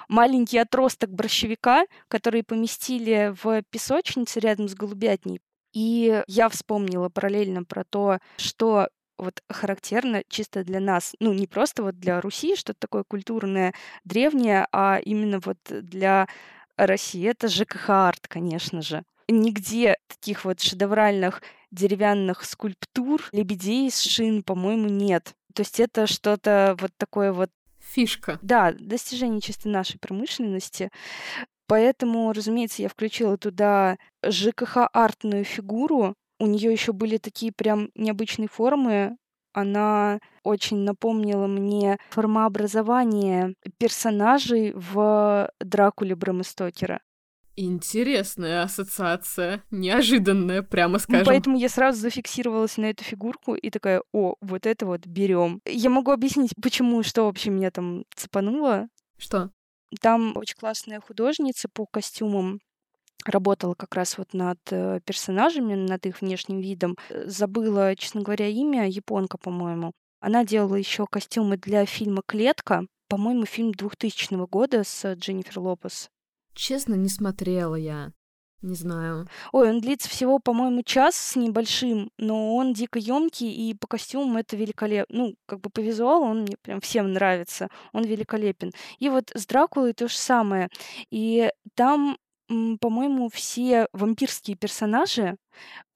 маленький 0.08 0.58
отросток 0.58 1.10
борщевика, 1.12 1.86
который 2.08 2.44
поместили 2.44 3.34
в 3.44 3.64
песочнице 3.70 4.40
рядом 4.40 4.68
с 4.68 4.76
голубятней. 4.76 5.40
И 5.74 6.22
я 6.28 6.50
вспомнила 6.50 7.08
параллельно 7.10 7.64
про 7.64 7.84
то, 7.86 8.20
что 8.38 8.90
вот 9.18 9.42
характерно 9.50 10.24
чисто 10.28 10.64
для 10.64 10.80
нас, 10.80 11.14
ну 11.20 11.32
не 11.32 11.48
просто 11.48 11.84
вот 11.84 12.00
для 12.00 12.20
Руси, 12.20 12.56
что-то 12.56 12.80
такое 12.80 13.04
культурное, 13.08 13.74
древнее, 14.04 14.68
а 14.72 15.00
именно 15.04 15.40
вот 15.40 15.58
для 15.70 16.28
России. 16.76 17.30
Это 17.30 17.48
ЖКХ-арт, 17.48 18.28
конечно 18.28 18.82
же 18.82 19.04
нигде 19.32 19.98
таких 20.08 20.46
вот 20.46 20.60
шедевральных 20.60 21.42
деревянных 21.72 22.44
скульптур, 22.44 23.22
лебедей 23.32 23.88
из 23.88 24.00
шин, 24.02 24.44
по-моему, 24.44 24.88
нет. 24.88 25.34
То 25.54 25.62
есть 25.62 25.80
это 25.80 26.08
что-то 26.08 26.76
вот 26.80 26.92
такое 26.98 27.34
вот, 27.34 27.50
Фишка. 27.80 28.40
да, 28.42 28.74
достижение 28.74 29.42
чисто 29.42 29.70
нашей 29.70 30.00
промышленности. 30.00 30.90
Поэтому, 31.68 32.34
разумеется, 32.34 32.82
я 32.82 32.90
включила 32.90 33.38
туда 33.38 33.98
ЖКХ-артную 34.26 35.46
фигуру. 35.46 36.16
У 36.40 36.46
нее 36.46 36.72
еще 36.72 36.92
были 36.92 37.18
такие 37.18 37.54
прям 37.54 37.90
необычные 37.96 38.50
формы. 38.50 39.16
Она 39.54 40.20
очень 40.44 40.78
напомнила 40.78 41.48
мне 41.48 41.98
формообразование 42.10 43.56
персонажей 43.78 44.74
в 44.74 45.50
Дракуле 45.60 46.16
Брэма 46.16 46.44
Стокера. 46.44 47.02
Интересная 47.64 48.64
ассоциация. 48.64 49.64
Неожиданная, 49.70 50.64
прямо 50.64 50.94
Ну, 50.94 51.00
скажем. 51.00 51.26
Поэтому 51.26 51.58
я 51.60 51.70
сразу 51.70 52.02
зафиксировалась 52.02 52.78
на 52.78 52.86
эту 52.86 53.04
фигурку 53.04 53.54
и 53.54 53.70
такая, 53.70 54.02
о, 54.12 54.34
вот 54.42 54.66
это 54.66 54.88
вот 54.88 55.06
берем. 55.06 55.62
Я 55.66 55.92
могу 55.92 56.10
объяснить, 56.10 56.54
почему, 56.60 57.04
что 57.04 57.26
вообще 57.26 57.52
меня 57.52 57.70
там 57.70 58.04
цепануло. 58.16 58.88
Что? 59.20 59.52
Там 60.02 60.36
очень 60.38 60.56
классная 60.58 61.02
художница 61.02 61.70
по 61.70 61.86
костюмам 61.86 62.62
работала 63.26 63.76
как 63.76 63.94
раз 63.94 64.18
вот 64.18 64.34
над 64.34 64.58
э, 64.72 65.00
персонажами, 65.06 65.76
над 65.76 66.04
их 66.08 66.22
внешним 66.22 66.62
видом. 66.62 66.98
Забыла, 67.12 67.96
честно 67.96 68.22
говоря, 68.22 68.48
имя, 68.48 68.88
японка, 68.88 69.38
по-моему. 69.38 69.92
Она 70.20 70.44
делала 70.46 70.76
еще 70.76 71.06
костюмы 71.06 71.58
для 71.58 71.86
фильма 71.86 72.24
«Клетка», 72.26 72.88
по-моему, 73.08 73.46
фильм 73.46 73.72
2000 73.72 74.48
года 74.48 74.84
с 74.84 75.14
Дженнифер 75.14 75.60
Лопес. 75.60 76.10
Честно, 76.54 76.96
не 76.96 77.10
смотрела 77.10 77.76
я. 77.76 78.12
Не 78.62 78.76
знаю. 78.76 79.28
Ой, 79.52 79.72
он 79.72 79.82
длится 79.82 80.08
всего, 80.08 80.38
по-моему, 80.38 80.84
час 80.84 81.16
с 81.16 81.36
небольшим, 81.36 82.12
но 82.20 82.56
он 82.56 82.74
дико 82.74 83.00
емкий, 83.00 83.52
и 83.52 83.74
по 83.74 83.88
костюмам 83.88 84.38
это 84.38 84.56
великолепно. 84.56 85.18
Ну, 85.18 85.36
как 85.48 85.62
бы 85.62 85.72
по 85.72 85.80
визуалу 85.80 86.26
он 86.26 86.42
мне 86.44 86.58
прям 86.62 86.80
всем 86.80 87.12
нравится. 87.12 87.70
Он 87.92 88.04
великолепен. 88.04 88.72
И 89.00 89.10
вот 89.10 89.32
с 89.34 89.48
Дракулой 89.48 89.94
то 89.94 90.08
же 90.08 90.16
самое. 90.16 90.70
И 91.10 91.50
там, 91.74 92.20
по-моему, 92.48 93.30
все 93.30 93.88
вампирские 93.94 94.56
персонажи, 94.56 95.38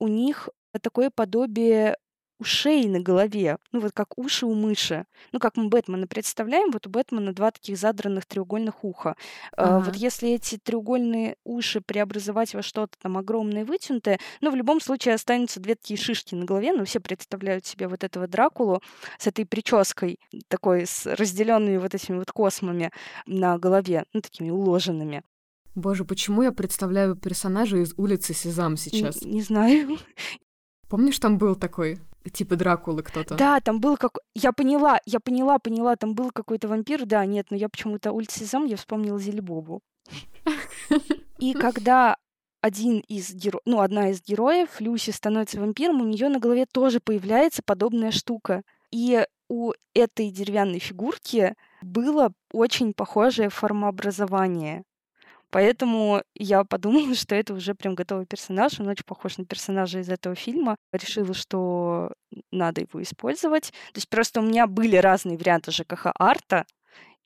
у 0.00 0.08
них 0.08 0.48
такое 0.82 1.10
подобие 1.14 1.96
ушей 2.38 2.86
на 2.86 3.00
голове, 3.00 3.58
ну 3.72 3.80
вот 3.80 3.92
как 3.92 4.18
уши 4.18 4.46
у 4.46 4.54
мыши. 4.54 5.06
Ну, 5.32 5.38
как 5.38 5.56
мы 5.56 5.68
Бэтмена 5.68 6.06
представляем, 6.06 6.70
вот 6.70 6.86
у 6.86 6.90
Бэтмена 6.90 7.32
два 7.32 7.50
таких 7.50 7.78
задранных 7.78 8.26
треугольных 8.26 8.84
уха. 8.84 9.16
Ага. 9.56 9.86
Вот 9.86 9.96
если 9.96 10.30
эти 10.30 10.58
треугольные 10.58 11.36
уши 11.44 11.80
преобразовать 11.80 12.54
во 12.54 12.62
что-то 12.62 12.96
там 13.00 13.16
огромное 13.16 13.64
вытянутое, 13.64 14.18
ну, 14.40 14.50
в 14.50 14.56
любом 14.56 14.80
случае 14.80 15.14
останутся 15.14 15.60
две 15.60 15.74
такие 15.74 15.98
шишки 15.98 16.34
на 16.34 16.44
голове, 16.44 16.72
ну, 16.72 16.84
все 16.84 17.00
представляют 17.00 17.64
себе 17.66 17.88
вот 17.88 18.04
этого 18.04 18.26
Дракулу 18.26 18.82
с 19.18 19.26
этой 19.26 19.46
прической, 19.46 20.18
такой 20.48 20.86
с 20.86 21.06
разделенными 21.06 21.78
вот 21.78 21.94
этими 21.94 22.18
вот 22.18 22.32
космами 22.32 22.90
на 23.26 23.58
голове, 23.58 24.04
ну, 24.12 24.20
такими 24.20 24.50
уложенными. 24.50 25.22
Боже, 25.74 26.04
почему 26.06 26.42
я 26.42 26.52
представляю 26.52 27.16
персонажа 27.16 27.76
из 27.76 27.92
улицы 27.98 28.32
Сезам 28.32 28.76
сейчас? 28.78 29.22
Не, 29.22 29.32
не 29.32 29.42
знаю. 29.42 29.98
Помнишь, 30.88 31.18
там 31.18 31.36
был 31.36 31.54
такой 31.54 31.98
Типа 32.32 32.56
Дракулы 32.56 33.02
кто-то. 33.02 33.34
Да, 33.36 33.60
там 33.60 33.80
был 33.80 33.96
как... 33.96 34.18
Я 34.34 34.52
поняла, 34.52 35.00
я 35.06 35.20
поняла, 35.20 35.58
поняла, 35.58 35.96
там 35.96 36.14
был 36.14 36.30
какой-то 36.30 36.68
вампир, 36.68 37.06
да, 37.06 37.24
нет, 37.24 37.46
но 37.50 37.56
я 37.56 37.68
почему-то 37.68 38.12
улица 38.12 38.40
Сезам, 38.40 38.64
я 38.66 38.76
вспомнила 38.76 39.18
Зельбобу. 39.18 39.80
И 41.38 41.52
когда 41.52 42.16
один 42.60 43.00
из 43.00 43.32
героев, 43.32 43.62
ну, 43.64 43.80
одна 43.80 44.10
из 44.10 44.22
героев, 44.22 44.80
Люси, 44.80 45.10
становится 45.10 45.60
вампиром, 45.60 46.00
у 46.00 46.04
нее 46.04 46.28
на 46.28 46.38
голове 46.38 46.66
тоже 46.66 47.00
появляется 47.00 47.62
подобная 47.64 48.10
штука. 48.10 48.62
И 48.90 49.24
у 49.48 49.72
этой 49.94 50.30
деревянной 50.30 50.78
фигурки 50.78 51.54
было 51.82 52.32
очень 52.52 52.92
похожее 52.92 53.50
формообразование. 53.50 54.82
Поэтому 55.56 56.22
я 56.34 56.64
подумала, 56.64 57.14
что 57.14 57.34
это 57.34 57.54
уже 57.54 57.74
прям 57.74 57.94
готовый 57.94 58.26
персонаж. 58.26 58.78
Он 58.78 58.88
очень 58.88 59.06
похож 59.06 59.38
на 59.38 59.46
персонажа 59.46 60.00
из 60.00 60.10
этого 60.10 60.34
фильма. 60.34 60.76
Решила, 60.92 61.32
что 61.32 62.12
надо 62.52 62.82
его 62.82 63.02
использовать. 63.02 63.70
То 63.94 63.96
есть 63.96 64.10
просто 64.10 64.40
у 64.40 64.42
меня 64.42 64.66
были 64.66 64.96
разные 64.96 65.38
варианты 65.38 65.70
ЖКХ-арта, 65.70 66.66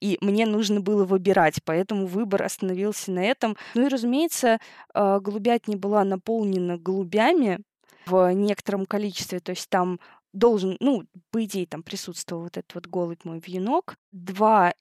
и 0.01 0.17
мне 0.21 0.47
нужно 0.47 0.81
было 0.81 1.05
выбирать, 1.05 1.59
поэтому 1.65 2.07
выбор 2.07 2.45
остановился 2.45 3.11
на 3.11 3.19
этом. 3.19 3.57
Ну 3.75 3.87
и, 3.87 3.89
разумеется, 3.89 4.61
а, 4.95 5.19
голубятня 5.19 5.77
была 5.77 6.05
наполнена 6.05 6.79
голубями 6.79 7.59
в 8.07 8.33
некотором 8.33 8.87
количестве, 8.87 9.41
то 9.41 9.51
есть 9.51 9.69
там 9.69 9.99
должен, 10.33 10.77
ну, 10.79 11.03
по 11.33 11.45
идее, 11.45 11.67
там 11.67 11.83
присутствовал 11.83 12.45
вот 12.45 12.57
этот 12.57 12.73
вот 12.77 12.87
голубь 12.87 13.25
мой 13.25 13.41
вьюнок, 13.41 13.97
два 14.13 14.73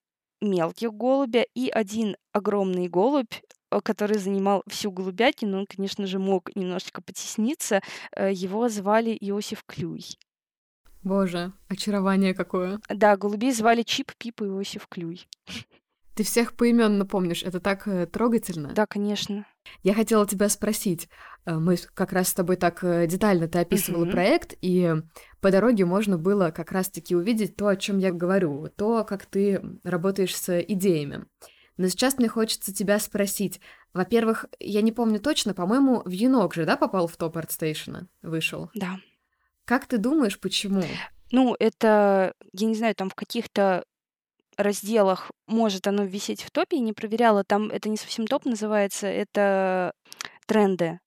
мелких 0.42 0.94
голубя 0.94 1.46
и 1.54 1.70
один 1.70 2.16
огромный 2.32 2.88
голубь, 2.88 3.34
э, 3.72 3.80
который 3.82 4.18
занимал 4.18 4.64
всю 4.68 4.92
голубятину. 4.92 5.60
Он, 5.60 5.66
конечно 5.66 6.08
же, 6.08 6.20
мог 6.20 6.56
немножечко 6.56 7.02
потесниться. 7.02 7.82
Э, 8.16 8.32
его 8.32 8.70
звали 8.70 9.18
Иосиф 9.20 9.64
Клюй. 9.66 10.06
Боже, 11.04 11.54
очарование 11.70 12.34
какое. 12.34 12.80
Да, 12.90 13.16
голубей 13.16 13.54
звали 13.54 13.84
Чип, 13.84 14.12
Пип 14.18 14.42
и 14.42 14.46
Иосиф 14.46 14.88
Клюй. 14.88 15.28
Ты 16.16 16.24
всех 16.24 16.54
поименно 16.54 17.06
помнишь, 17.06 17.44
это 17.44 17.62
так 17.62 17.88
э, 17.88 18.06
трогательно. 18.06 18.74
Да, 18.74 18.86
конечно. 18.86 19.46
Я 19.84 19.94
хотела 19.94 20.28
тебя 20.28 20.50
спросить, 20.50 21.10
э, 21.46 21.56
мы 21.56 21.78
как 21.94 22.14
раз 22.14 22.30
с 22.30 22.34
тобой 22.34 22.56
так 22.56 22.84
э, 22.84 23.08
детально 23.08 23.48
ты 23.48 23.60
описывала 23.60 24.06
uh-huh. 24.06 24.12
проект, 24.12 24.54
и 24.62 24.94
по 25.42 25.52
дороге 25.52 25.86
можно 25.86 26.18
было 26.18 26.52
как 26.52 26.72
раз-таки 26.72 27.16
увидеть 27.16 27.56
то, 27.56 27.68
о 27.68 27.76
чем 27.76 27.98
я 27.98 28.12
говорю, 28.12 28.70
то, 28.76 29.04
как 29.04 29.26
ты 29.26 29.62
работаешь 29.84 30.36
с 30.36 30.62
идеями. 30.62 31.26
Но 31.78 31.88
сейчас 31.88 32.18
мне 32.18 32.28
хочется 32.28 32.74
тебя 32.74 33.00
спросить. 33.00 33.62
Во-первых, 33.94 34.46
я 34.60 34.82
не 34.82 34.92
помню 34.92 35.20
точно, 35.20 35.54
по-моему, 35.54 36.02
в 36.04 36.10
Юнок 36.10 36.54
же, 36.54 36.66
да, 36.66 36.76
попал 36.76 37.08
в 37.08 37.16
топ 37.16 37.38
артстейшена, 37.38 38.08
вышел? 38.22 38.70
Да. 38.76 39.00
Как 39.66 39.86
ты 39.86 39.98
думаешь, 39.98 40.40
почему? 40.40 40.84
Ну, 41.32 41.56
это, 41.60 42.34
я 42.54 42.68
не 42.68 42.76
знаю, 42.76 42.96
там 42.96 43.10
в 43.10 43.16
каких-то 43.16 43.86
разделах 44.60 45.32
может 45.48 45.88
оно 45.88 46.04
висеть 46.04 46.44
в 46.44 46.52
топе, 46.52 46.78
я 46.78 46.84
не 46.84 46.94
проверяла, 46.94 47.44
там 47.44 47.70
это 47.70 47.90
не 47.90 47.98
совсем 47.98 48.28
топ 48.28 48.46
называется, 48.46 49.08
это 49.08 49.94
тренды. 50.46 51.00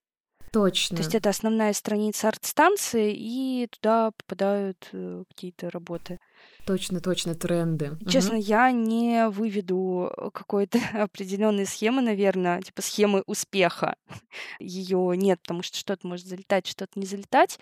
Точно. 0.53 0.97
То 0.97 1.03
есть 1.03 1.15
это 1.15 1.31
основная 1.31 1.73
страница 1.73 2.29
арт-станции, 2.29 3.15
и 3.17 3.69
туда 3.71 4.11
попадают 4.11 4.87
э, 4.93 5.25
какие-то 5.29 5.71
работы. 5.71 6.19
Точно, 6.67 7.01
точно, 7.01 7.35
тренды. 7.35 7.97
Честно, 8.07 8.35
угу. 8.35 8.45
я 8.45 8.71
не 8.71 9.31
выведу 9.31 10.13
какой-то 10.35 10.79
определенной 10.93 11.65
схемы, 11.65 12.03
наверное, 12.03 12.61
типа 12.61 12.83
схемы 12.83 13.23
успеха. 13.27 13.97
Ее 14.61 15.15
нет, 15.17 15.41
потому 15.41 15.63
что 15.63 15.79
что-то 15.79 16.07
может 16.07 16.27
залетать, 16.27 16.67
что-то 16.67 17.01
не 17.01 17.07
залетать. 17.07 17.59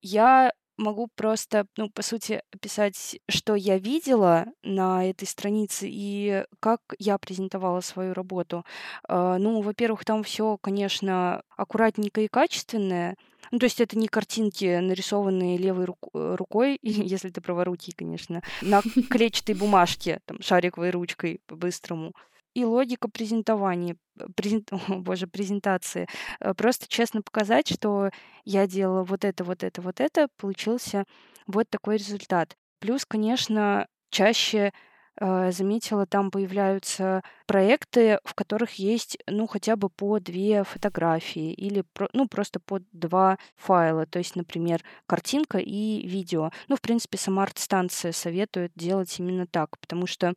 Я 0.00 0.52
могу 0.82 1.08
просто, 1.14 1.66
ну, 1.76 1.88
по 1.90 2.02
сути, 2.02 2.42
описать, 2.52 3.18
что 3.28 3.54
я 3.54 3.78
видела 3.78 4.46
на 4.62 5.08
этой 5.08 5.26
странице 5.26 5.86
и 5.88 6.44
как 6.60 6.80
я 6.98 7.18
презентовала 7.18 7.80
свою 7.80 8.12
работу. 8.12 8.64
А, 9.08 9.38
ну, 9.38 9.60
во-первых, 9.62 10.04
там 10.04 10.22
все, 10.22 10.58
конечно, 10.58 11.42
аккуратненько 11.56 12.20
и 12.20 12.28
качественное. 12.28 13.16
Ну, 13.50 13.58
то 13.58 13.64
есть 13.64 13.80
это 13.80 13.98
не 13.98 14.08
картинки, 14.08 14.78
нарисованные 14.78 15.58
левой 15.58 15.84
рук- 15.86 16.10
э, 16.14 16.36
рукой, 16.36 16.78
если 16.82 17.28
ты 17.28 17.40
праворукий, 17.40 17.92
конечно, 17.96 18.42
на 18.60 18.82
клетчатой 19.10 19.54
бумажке, 19.54 20.20
там, 20.26 20.40
шариковой 20.40 20.90
ручкой 20.90 21.40
по-быстрому 21.46 22.12
и 22.54 22.64
логика 22.64 23.08
презентования, 23.08 23.96
э, 24.18 24.26
презент... 24.36 24.72
О, 24.88 24.98
боже, 24.98 25.26
презентации. 25.26 26.06
Э, 26.40 26.54
просто 26.54 26.86
честно 26.88 27.22
показать, 27.22 27.72
что 27.72 28.10
я 28.44 28.66
делала 28.66 29.04
вот 29.04 29.24
это, 29.24 29.44
вот 29.44 29.62
это, 29.62 29.80
вот 29.82 30.00
это, 30.00 30.28
получился 30.36 31.04
вот 31.46 31.68
такой 31.70 31.96
результат. 31.96 32.56
Плюс, 32.80 33.04
конечно, 33.06 33.86
чаще 34.10 34.72
э, 35.20 35.52
заметила, 35.52 36.06
там 36.06 36.30
появляются 36.30 37.22
проекты, 37.46 38.18
в 38.24 38.34
которых 38.34 38.74
есть, 38.74 39.18
ну, 39.26 39.46
хотя 39.46 39.76
бы 39.76 39.88
по 39.88 40.18
две 40.18 40.64
фотографии 40.64 41.52
или, 41.52 41.84
ну, 42.12 42.28
просто 42.28 42.60
по 42.60 42.80
два 42.92 43.38
файла, 43.56 44.06
то 44.06 44.18
есть, 44.18 44.36
например, 44.36 44.82
картинка 45.06 45.58
и 45.58 46.06
видео. 46.06 46.50
Ну, 46.68 46.76
в 46.76 46.80
принципе, 46.80 47.18
сама 47.18 47.44
арт-станция 47.44 48.12
советует 48.12 48.72
делать 48.74 49.18
именно 49.18 49.46
так, 49.46 49.78
потому 49.80 50.06
что 50.06 50.34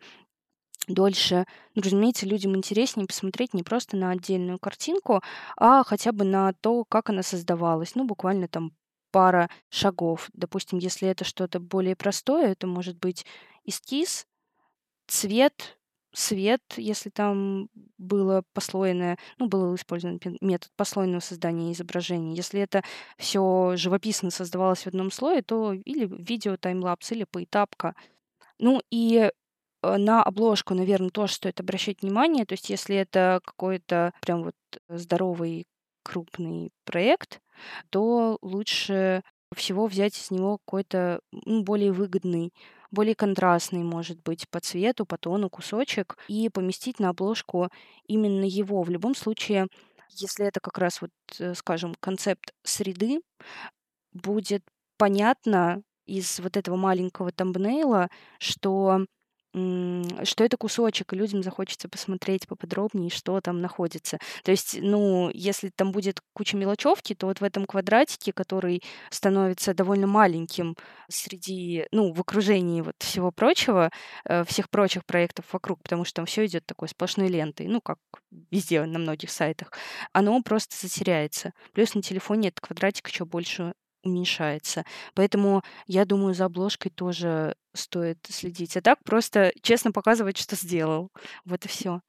дольше. 0.88 1.46
Ну, 1.76 1.82
разумеется, 1.82 2.26
людям 2.26 2.56
интереснее 2.56 3.08
посмотреть 3.08 3.54
не 3.54 3.64
просто 3.64 3.98
на 3.98 4.12
отдельную 4.12 4.60
картинку, 4.60 5.22
а 5.58 5.84
хотя 5.84 6.12
бы 6.12 6.26
на 6.26 6.54
то, 6.54 6.84
как 6.86 7.10
она 7.10 7.24
создавалась. 7.24 7.96
Ну, 7.96 8.06
буквально 8.06 8.48
там 8.48 8.72
пара 9.12 9.50
шагов. 9.70 10.30
Допустим, 10.34 10.80
если 10.80 11.08
это 11.08 11.24
что-то 11.24 11.60
более 11.60 11.96
простое, 11.96 12.52
это 12.52 12.68
может 12.68 12.98
быть 12.98 13.26
эскиз, 13.64 14.28
цвет, 15.08 15.78
свет, 16.14 16.62
если 16.78 17.10
там 17.10 17.70
было 17.98 18.44
послойное, 18.54 19.18
ну, 19.38 19.48
был 19.48 19.76
использован 19.76 20.20
метод 20.42 20.72
послойного 20.76 21.20
создания 21.20 21.72
изображений. 21.72 22.36
Если 22.36 22.60
это 22.62 22.84
все 23.18 23.74
живописно 23.76 24.32
создавалось 24.32 24.84
в 24.84 24.88
одном 24.88 25.12
слое, 25.12 25.42
то 25.42 25.74
или 25.74 26.08
видео 26.08 26.58
таймлапс, 26.58 27.12
или 27.12 27.26
поэтапка. 27.26 27.96
Ну 28.60 28.82
и 28.90 29.32
на 29.98 30.24
обложку, 30.24 30.74
наверное, 30.74 31.10
тоже 31.10 31.34
стоит 31.34 31.60
обращать 31.60 32.02
внимание. 32.02 32.46
То 32.46 32.54
есть 32.54 32.70
если 32.70 32.96
это 32.96 33.40
какой-то 33.44 34.14
прям 34.22 34.44
вот 34.44 34.56
здоровый 34.90 35.66
крупный 36.04 36.72
проект, 36.86 37.42
то 37.90 38.38
лучше 38.42 39.24
всего 39.56 39.88
взять 39.88 40.18
из 40.18 40.32
него 40.32 40.58
какой-то 40.58 41.20
ну, 41.32 41.64
более 41.64 41.92
выгодный, 41.92 42.54
более 42.92 43.16
контрастный, 43.16 43.84
может 43.84 44.22
быть, 44.24 44.50
по 44.50 44.60
цвету, 44.60 45.06
по 45.06 45.18
тону 45.18 45.50
кусочек 45.50 46.18
и 46.28 46.50
поместить 46.50 47.00
на 47.00 47.10
обложку 47.10 47.70
именно 48.08 48.46
его. 48.46 48.84
В 48.84 48.90
любом 48.90 49.16
случае, 49.16 49.68
если 50.10 50.46
это 50.46 50.60
как 50.60 50.78
раз 50.78 51.02
вот, 51.02 51.12
э, 51.40 51.54
скажем, 51.56 51.96
концепт 52.00 52.54
среды, 52.64 53.22
будет 54.14 54.64
понятно 54.98 55.82
из 56.06 56.40
вот 56.40 56.58
этого 56.58 56.76
маленького 56.76 57.32
тамбнейла, 57.32 58.10
что 58.40 59.06
что 60.24 60.44
это 60.44 60.58
кусочек, 60.58 61.14
и 61.14 61.16
людям 61.16 61.42
захочется 61.42 61.88
посмотреть 61.88 62.48
поподробнее, 62.48 63.10
что 63.10 63.40
там 63.40 63.62
находится. 63.62 64.20
То 64.44 64.52
есть, 64.52 64.78
ну, 64.82 65.30
если 65.34 65.70
там 65.70 65.92
будет 65.92 66.20
куча 66.34 66.58
мелочевки, 66.58 67.16
то 67.16 67.28
вот 67.28 67.40
в 67.40 67.44
этом 67.44 67.66
квадратике, 67.66 68.34
который 68.34 68.84
становится 69.10 69.74
довольно 69.74 70.08
маленьким 70.08 70.76
среди, 71.10 71.88
ну, 71.92 72.12
в 72.14 72.20
окружении 72.20 72.82
вот 72.82 72.96
всего 73.00 73.32
прочего, 73.32 73.92
э, 74.26 74.44
всех 74.46 74.70
прочих 74.70 75.06
проектов 75.06 75.46
вокруг, 75.54 75.82
потому 75.82 76.04
что 76.04 76.16
там 76.16 76.26
все 76.26 76.46
идет 76.46 76.66
такой 76.66 76.90
сплошной 76.90 77.28
лентой, 77.30 77.68
ну, 77.68 77.80
как 77.82 78.00
везде 78.52 78.84
на 78.84 79.00
многих 79.00 79.32
сайтах, 79.32 79.72
оно 80.12 80.42
просто 80.42 80.76
затеряется. 80.76 81.54
Плюс 81.74 81.96
на 81.96 82.02
телефоне 82.02 82.50
этот 82.50 82.60
квадратик 82.62 83.08
еще 83.08 83.26
больше 83.26 83.74
уменьшается. 84.06 84.86
Поэтому 85.14 85.64
я 85.88 86.06
думаю, 86.06 86.34
за 86.34 86.46
обложкой 86.46 86.92
тоже 86.92 87.56
стоит 87.74 88.20
следить. 88.30 88.78
А 88.78 88.82
так 88.82 89.00
просто 89.04 89.52
честно 89.62 89.92
показывать, 89.92 90.38
что 90.38 90.56
сделал. 90.56 91.12
Вот 91.44 91.66
и 91.66 91.68
все. 91.68 92.02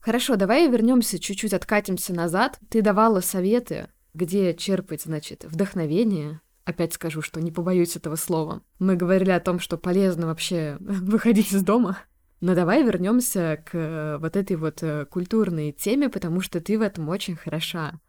Хорошо, 0.00 0.36
давай 0.36 0.68
вернемся 0.68 1.18
чуть-чуть, 1.18 1.54
откатимся 1.54 2.12
назад. 2.12 2.58
Ты 2.68 2.82
давала 2.82 3.20
советы, 3.20 3.88
где 4.14 4.54
черпать, 4.54 5.02
значит, 5.02 5.44
вдохновение. 5.44 6.40
Опять 6.64 6.92
скажу, 6.92 7.22
что 7.22 7.40
не 7.40 7.50
побоюсь 7.50 7.96
этого 7.96 8.16
слова. 8.16 8.62
Мы 8.78 8.96
говорили 8.96 9.30
о 9.30 9.40
том, 9.40 9.58
что 9.58 9.76
полезно 9.78 10.26
вообще 10.26 10.76
выходить 10.80 11.52
из 11.52 11.62
дома. 11.62 11.98
Но 12.40 12.56
давай 12.56 12.82
вернемся 12.82 13.62
к 13.64 14.18
вот 14.20 14.36
этой 14.36 14.56
вот 14.56 14.82
э, 14.82 15.06
культурной 15.06 15.70
теме, 15.70 16.08
потому 16.08 16.40
что 16.40 16.60
ты 16.60 16.76
в 16.76 16.82
этом 16.82 17.08
очень 17.08 17.36
хороша 17.36 18.00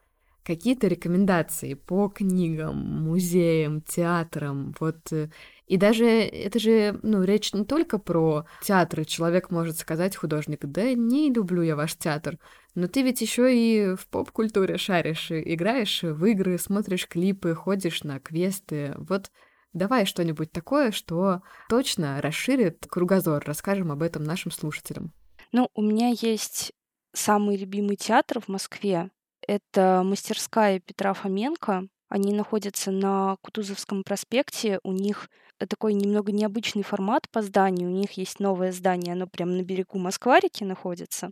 какие-то 0.43 0.88
рекомендации 0.88 1.73
по 1.73 2.10
книгам, 2.10 2.77
музеям, 2.77 3.82
театрам, 3.82 4.75
вот 4.79 5.12
э, 5.12 5.29
и 5.67 5.77
даже 5.77 6.06
это 6.06 6.60
же, 6.60 6.99
ну, 7.03 7.23
речь 7.23 7.53
не 7.53 7.63
только 7.63 7.97
про 7.97 8.45
театр. 8.62 9.06
Человек 9.06 9.49
может 9.49 9.77
сказать, 9.77 10.15
художник, 10.15 10.60
да 10.65 10.93
не 10.93 11.32
люблю 11.32 11.62
я 11.62 11.75
ваш 11.75 11.95
театр. 11.95 12.38
Но 12.75 12.88
ты 12.88 13.01
ведь 13.01 13.21
еще 13.21 13.56
и 13.56 13.95
в 13.95 14.08
поп-культуре 14.08 14.77
шаришь, 14.77 15.32
играешь 15.32 16.03
в 16.03 16.25
игры, 16.25 16.58
смотришь 16.58 17.08
клипы, 17.08 17.56
ходишь 17.56 18.03
на 18.03 18.19
квесты. 18.19 18.93
Вот 18.97 19.32
давай 19.71 20.06
что-нибудь 20.06 20.51
такое, 20.51 20.91
что 20.91 21.41
точно 21.69 22.21
расширит 22.21 22.86
кругозор. 22.89 23.43
Расскажем 23.45 23.91
об 23.91 24.03
этом 24.03 24.23
нашим 24.23 24.51
слушателям. 24.51 25.13
Ну, 25.51 25.69
у 25.75 25.82
меня 25.82 26.10
есть 26.10 26.73
самый 27.13 27.56
любимый 27.56 27.95
театр 27.95 28.41
в 28.41 28.47
Москве. 28.47 29.12
Это 29.47 30.01
мастерская 30.06 30.79
Петра 30.79 31.13
Фоменко. 31.13 31.88
Они 32.10 32.34
находятся 32.34 32.91
на 32.91 33.38
Кутузовском 33.41 34.03
проспекте. 34.03 34.79
У 34.84 34.91
них 34.91 35.29
такой 35.69 35.93
немного 35.93 36.32
необычный 36.32 36.84
формат 36.84 37.29
по 37.32 37.41
зданию. 37.41 37.89
У 37.89 37.93
них 37.93 38.12
есть 38.13 38.39
новое 38.39 38.71
здание, 38.71 39.13
оно 39.13 39.27
прямо 39.27 39.53
на 39.53 39.63
берегу 39.63 39.97
Москварики 39.97 40.63
находится. 40.63 41.32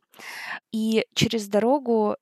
И 0.71 1.05
через 1.13 1.47
дорогу 1.47 2.15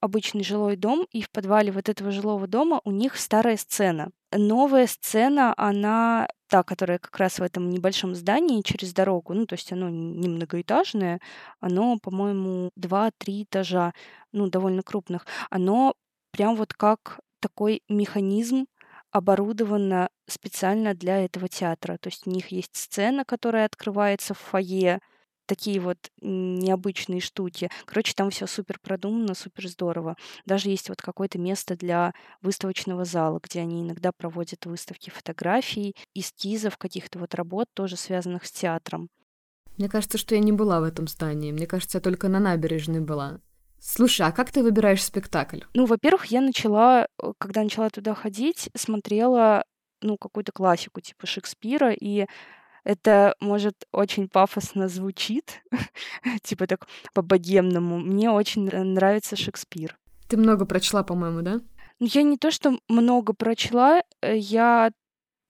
обычный 0.00 0.44
жилой 0.44 0.76
дом, 0.76 1.06
и 1.12 1.22
в 1.22 1.30
подвале 1.30 1.72
вот 1.72 1.88
этого 1.88 2.10
жилого 2.10 2.46
дома 2.46 2.80
у 2.84 2.90
них 2.90 3.16
старая 3.16 3.56
сцена. 3.56 4.10
Новая 4.32 4.86
сцена, 4.86 5.54
она 5.56 6.28
та, 6.54 6.62
которая 6.62 7.00
как 7.00 7.18
раз 7.18 7.40
в 7.40 7.42
этом 7.42 7.68
небольшом 7.68 8.14
здании 8.14 8.62
через 8.62 8.92
дорогу, 8.92 9.34
ну, 9.34 9.44
то 9.44 9.56
есть 9.56 9.72
оно 9.72 9.88
не 9.88 10.28
многоэтажное, 10.28 11.20
оно, 11.58 11.98
по-моему, 11.98 12.70
два-три 12.76 13.42
этажа, 13.42 13.92
ну, 14.30 14.48
довольно 14.48 14.84
крупных. 14.84 15.26
Оно 15.50 15.96
прям 16.30 16.54
вот 16.54 16.72
как 16.72 17.18
такой 17.40 17.82
механизм 17.88 18.66
оборудовано 19.10 20.10
специально 20.28 20.94
для 20.94 21.24
этого 21.24 21.48
театра. 21.48 21.96
То 22.00 22.08
есть 22.08 22.24
у 22.28 22.30
них 22.30 22.52
есть 22.52 22.76
сцена, 22.76 23.24
которая 23.24 23.66
открывается 23.66 24.32
в 24.34 24.38
фойе, 24.38 25.00
такие 25.46 25.80
вот 25.80 25.98
необычные 26.20 27.20
штуки. 27.20 27.70
Короче, 27.84 28.12
там 28.14 28.30
все 28.30 28.46
супер 28.46 28.78
продумано, 28.80 29.34
супер 29.34 29.68
здорово. 29.68 30.16
Даже 30.46 30.70
есть 30.70 30.88
вот 30.88 31.02
какое-то 31.02 31.38
место 31.38 31.76
для 31.76 32.12
выставочного 32.42 33.04
зала, 33.04 33.40
где 33.42 33.60
они 33.60 33.82
иногда 33.82 34.12
проводят 34.12 34.66
выставки 34.66 35.10
фотографий, 35.10 35.94
эскизов 36.14 36.78
каких-то 36.78 37.18
вот 37.18 37.34
работ, 37.34 37.66
тоже 37.74 37.96
связанных 37.96 38.46
с 38.46 38.52
театром. 38.52 39.08
Мне 39.76 39.88
кажется, 39.88 40.18
что 40.18 40.34
я 40.34 40.40
не 40.40 40.52
была 40.52 40.80
в 40.80 40.84
этом 40.84 41.08
здании. 41.08 41.52
Мне 41.52 41.66
кажется, 41.66 41.98
я 41.98 42.02
только 42.02 42.28
на 42.28 42.38
набережной 42.38 43.00
была. 43.00 43.40
Слушай, 43.80 44.26
а 44.26 44.32
как 44.32 44.50
ты 44.50 44.62
выбираешь 44.62 45.04
спектакль? 45.04 45.60
Ну, 45.74 45.84
во-первых, 45.84 46.26
я 46.26 46.40
начала, 46.40 47.06
э, 47.22 47.32
когда 47.38 47.62
начала 47.62 47.90
туда 47.90 48.14
ходить, 48.14 48.70
смотрела, 48.74 49.64
ну, 50.00 50.16
какую-то 50.16 50.52
классику 50.52 51.00
типа 51.00 51.26
Шекспира, 51.26 51.92
и 51.92 52.26
это, 52.84 53.34
может, 53.40 53.86
очень 53.92 54.28
пафосно 54.28 54.88
звучит, 54.88 55.62
типа 56.42 56.66
так 56.66 56.86
по-богемному. 57.12 57.98
Мне 57.98 58.30
очень 58.30 58.70
нравится 58.70 59.36
Шекспир. 59.36 59.98
Ты 60.28 60.36
много 60.36 60.66
прочла, 60.66 61.02
по-моему, 61.02 61.42
да? 61.42 61.60
Ну, 62.00 62.06
я 62.10 62.22
не 62.22 62.36
то, 62.36 62.50
что 62.50 62.78
много 62.88 63.32
прочла, 63.32 64.02
э, 64.20 64.36
я 64.36 64.90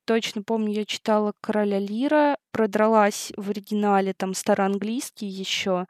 точно 0.04 0.42
помню, 0.42 0.72
я 0.72 0.84
читала 0.84 1.32
«Короля 1.40 1.78
Лира», 1.78 2.36
продралась 2.52 3.32
в 3.36 3.50
оригинале, 3.50 4.12
там 4.12 4.34
староанглийский 4.34 5.26
еще. 5.26 5.86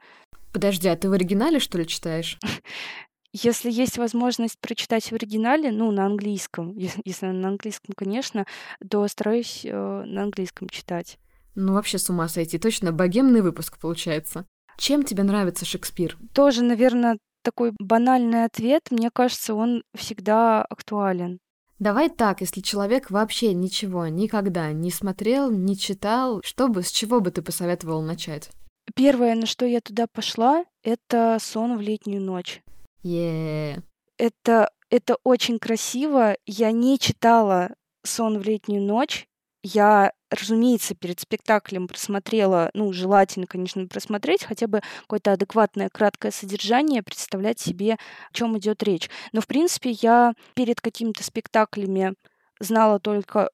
Подожди, 0.53 0.89
а 0.89 0.97
ты 0.97 1.09
в 1.09 1.13
оригинале, 1.13 1.59
что 1.59 1.79
ли, 1.79 1.87
читаешь? 1.87 2.39
Если 3.33 3.69
есть 3.69 3.99
возможность 3.99 4.61
прочитать 4.61 5.11
в 5.11 5.13
оригинале, 5.13 5.73
ну, 5.73 5.91
на 5.91 6.07
английском, 6.07 6.77
если 7.05 7.27
на 7.27 7.49
английском, 7.49 7.93
конечно, 7.97 8.47
то 8.89 9.09
стараюсь 9.09 9.63
э, 9.65 10.05
на 10.07 10.23
английском 10.23 10.69
читать. 10.69 11.19
Ну, 11.55 11.75
вообще 11.75 11.99
с 11.99 12.11
ума 12.11 12.29
сойти. 12.29 12.59
Точно 12.59 12.93
богемный 12.93 13.43
выпуск 13.43 13.79
получается. 13.79 14.47
Чем 14.77 15.05
тебе 15.05 15.23
нравится 15.23 15.65
Шекспир? 15.65 16.19
Тоже, 16.33 16.63
наверное, 16.63 17.19
такой 17.43 17.73
банальный 17.79 18.45
ответ. 18.45 18.91
Мне 18.91 19.11
кажется, 19.11 19.55
он 19.55 19.85
всегда 19.97 20.63
актуален. 20.65 21.39
Давай 21.79 22.09
так, 22.09 22.41
если 22.41 22.61
человек 22.61 23.11
вообще 23.11 23.53
ничего 23.53 24.07
никогда 24.07 24.73
не 24.73 24.91
смотрел, 24.91 25.51
не 25.51 25.77
читал, 25.77 26.41
что 26.45 26.69
бы, 26.69 26.83
с 26.83 26.91
чего 26.91 27.21
бы 27.21 27.31
ты 27.31 27.43
посоветовал 27.43 28.01
начать? 28.01 28.51
Первое, 28.95 29.35
на 29.35 29.47
что 29.47 29.67
я 29.67 29.81
туда 29.81 30.07
пошла, 30.07 30.65
это 30.83 31.39
сон 31.41 31.77
в 31.77 31.81
летнюю 31.81 32.21
ночь. 32.21 32.63
Yeah. 33.03 33.83
Это, 34.19 34.71
это 34.89 35.17
очень 35.25 35.59
красиво. 35.59 36.37
Я 36.47 36.71
не 36.71 36.99
читала 36.99 37.75
сон 38.05 38.39
в 38.39 38.43
летнюю 38.43 38.83
ночь. 38.83 39.27
Я 39.63 40.13
разумеется, 40.35 40.95
перед 40.95 41.21
спектаклем 41.21 41.89
просмотрела, 41.89 42.71
ну, 42.75 42.93
желательно, 42.93 43.47
конечно, 43.47 43.87
просмотреть 43.87 44.45
хотя 44.45 44.67
бы 44.67 44.81
какое-то 45.03 45.33
адекватное 45.33 45.89
краткое 45.89 46.31
содержание, 46.31 47.03
представлять 47.03 47.59
себе, 47.61 47.95
о 47.95 47.99
чем 48.33 48.57
идет 48.59 48.83
речь. 48.83 49.11
Но, 49.33 49.41
в 49.41 49.47
принципе, 49.47 49.91
я 49.91 50.35
перед 50.55 50.81
какими-то 50.81 51.23
спектаклями 51.23 52.15
знала 52.61 52.99
только 53.01 53.51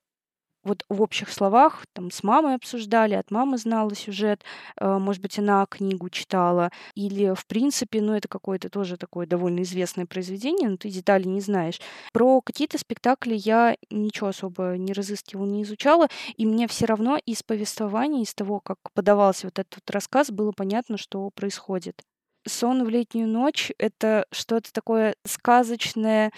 вот 0.64 0.84
в 0.88 1.00
общих 1.02 1.32
словах, 1.32 1.86
там 1.92 2.10
с 2.10 2.22
мамой 2.22 2.54
обсуждали, 2.54 3.14
от 3.14 3.30
мамы 3.30 3.58
знала 3.58 3.94
сюжет, 3.94 4.44
э, 4.78 4.98
может 4.98 5.22
быть, 5.22 5.38
она 5.38 5.64
книгу 5.66 6.10
читала, 6.10 6.70
или, 6.94 7.34
в 7.34 7.46
принципе, 7.46 8.00
ну, 8.02 8.14
это 8.14 8.28
какое-то 8.28 8.68
тоже 8.68 8.96
такое 8.96 9.26
довольно 9.26 9.62
известное 9.62 10.06
произведение, 10.06 10.68
но 10.68 10.76
ты 10.76 10.90
детали 10.90 11.24
не 11.26 11.40
знаешь. 11.40 11.80
Про 12.12 12.40
какие-то 12.42 12.78
спектакли 12.78 13.34
я 13.34 13.76
ничего 13.90 14.28
особо 14.28 14.76
не 14.76 14.92
разыскивала, 14.92 15.46
не 15.46 15.62
изучала, 15.62 16.08
и 16.36 16.46
мне 16.46 16.68
все 16.68 16.86
равно 16.86 17.18
из 17.24 17.42
повествования, 17.42 18.22
из 18.22 18.34
того, 18.34 18.60
как 18.60 18.78
подавался 18.94 19.46
вот 19.46 19.58
этот 19.58 19.90
рассказ, 19.90 20.30
было 20.30 20.52
понятно, 20.52 20.98
что 20.98 21.30
происходит. 21.30 22.02
«Сон 22.46 22.84
в 22.84 22.88
летнюю 22.88 23.28
ночь»— 23.28 23.70
это 23.78 24.24
что-то 24.32 24.72
такое 24.72 25.14
сказочное, 25.26 26.32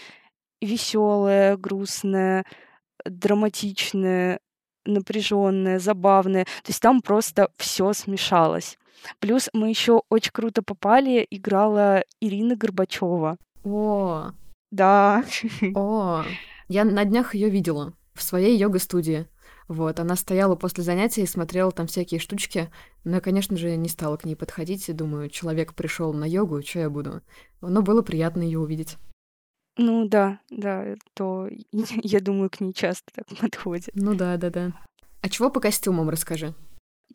веселое, 0.61 1.57
грустное, 1.57 2.45
драматичное, 3.05 4.41
напряженное, 4.85 5.79
забавное. 5.79 6.45
То 6.45 6.69
есть 6.69 6.81
там 6.81 7.01
просто 7.03 7.49
все 7.57 7.93
смешалось. 7.93 8.79
Плюс 9.19 9.49
мы 9.53 9.69
еще 9.69 10.03
очень 10.09 10.33
круто 10.33 10.63
попали, 10.63 11.27
играла 11.31 12.05
Ирина 12.21 12.57
Горбачева. 12.57 13.37
О, 13.65 14.31
да. 14.71 15.25
О, 15.75 16.25
я 16.69 16.85
на 16.85 17.05
днях 17.05 17.35
ее 17.35 17.51
видела 17.51 17.95
в 18.15 18.23
своей 18.23 18.57
йога-студии. 18.57 19.27
Вот, 19.69 20.01
она 20.01 20.17
стояла 20.17 20.55
после 20.55 20.85
занятия 20.85 21.23
и 21.23 21.27
смотрела 21.27 21.73
там 21.73 21.87
всякие 21.87 22.21
штучки. 22.21 22.71
Но 23.05 23.17
я, 23.17 23.21
конечно 23.21 23.57
же, 23.57 23.77
не 23.77 23.89
стала 23.89 24.17
к 24.17 24.25
ней 24.25 24.35
подходить 24.35 24.89
и 24.89 24.93
думаю, 24.93 25.31
человек 25.31 25.75
пришел 25.75 26.13
на 26.13 26.25
йогу, 26.25 26.63
что 26.63 26.81
я 26.81 26.91
буду. 26.91 27.23
Но 27.61 27.83
было 27.83 28.03
приятно 28.03 28.43
ее 28.43 28.59
увидеть. 28.59 28.99
Ну 29.77 30.07
да, 30.07 30.41
да, 30.51 30.95
то 31.15 31.49
я 31.73 32.21
думаю, 32.21 32.51
к 32.51 32.61
ней 32.61 32.73
часто 32.73 33.11
так 33.15 33.27
подходит. 33.41 33.91
Ну 33.95 34.15
да, 34.15 34.37
да, 34.37 34.51
да. 34.51 34.73
А 35.21 35.29
чего 35.29 35.51
по 35.51 35.61
костюмам 35.61 36.11
расскажи? 36.11 36.55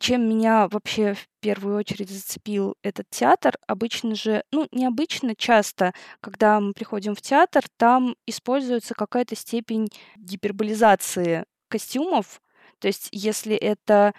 Чем 0.00 0.28
меня 0.28 0.68
вообще 0.68 1.14
в 1.14 1.26
первую 1.40 1.76
очередь 1.76 2.08
зацепил 2.08 2.76
этот 2.82 3.06
театр, 3.10 3.56
обычно 3.66 4.14
же, 4.14 4.44
ну, 4.52 4.68
необычно, 4.70 5.34
часто, 5.34 5.92
когда 6.20 6.60
мы 6.60 6.72
приходим 6.72 7.16
в 7.16 7.20
театр, 7.20 7.64
там 7.76 8.14
используется 8.24 8.94
какая-то 8.94 9.34
степень 9.34 9.88
гиперболизации 10.16 11.44
костюмов. 11.68 12.40
То 12.78 12.86
есть, 12.86 13.08
если 13.10 13.56
это 13.56 14.14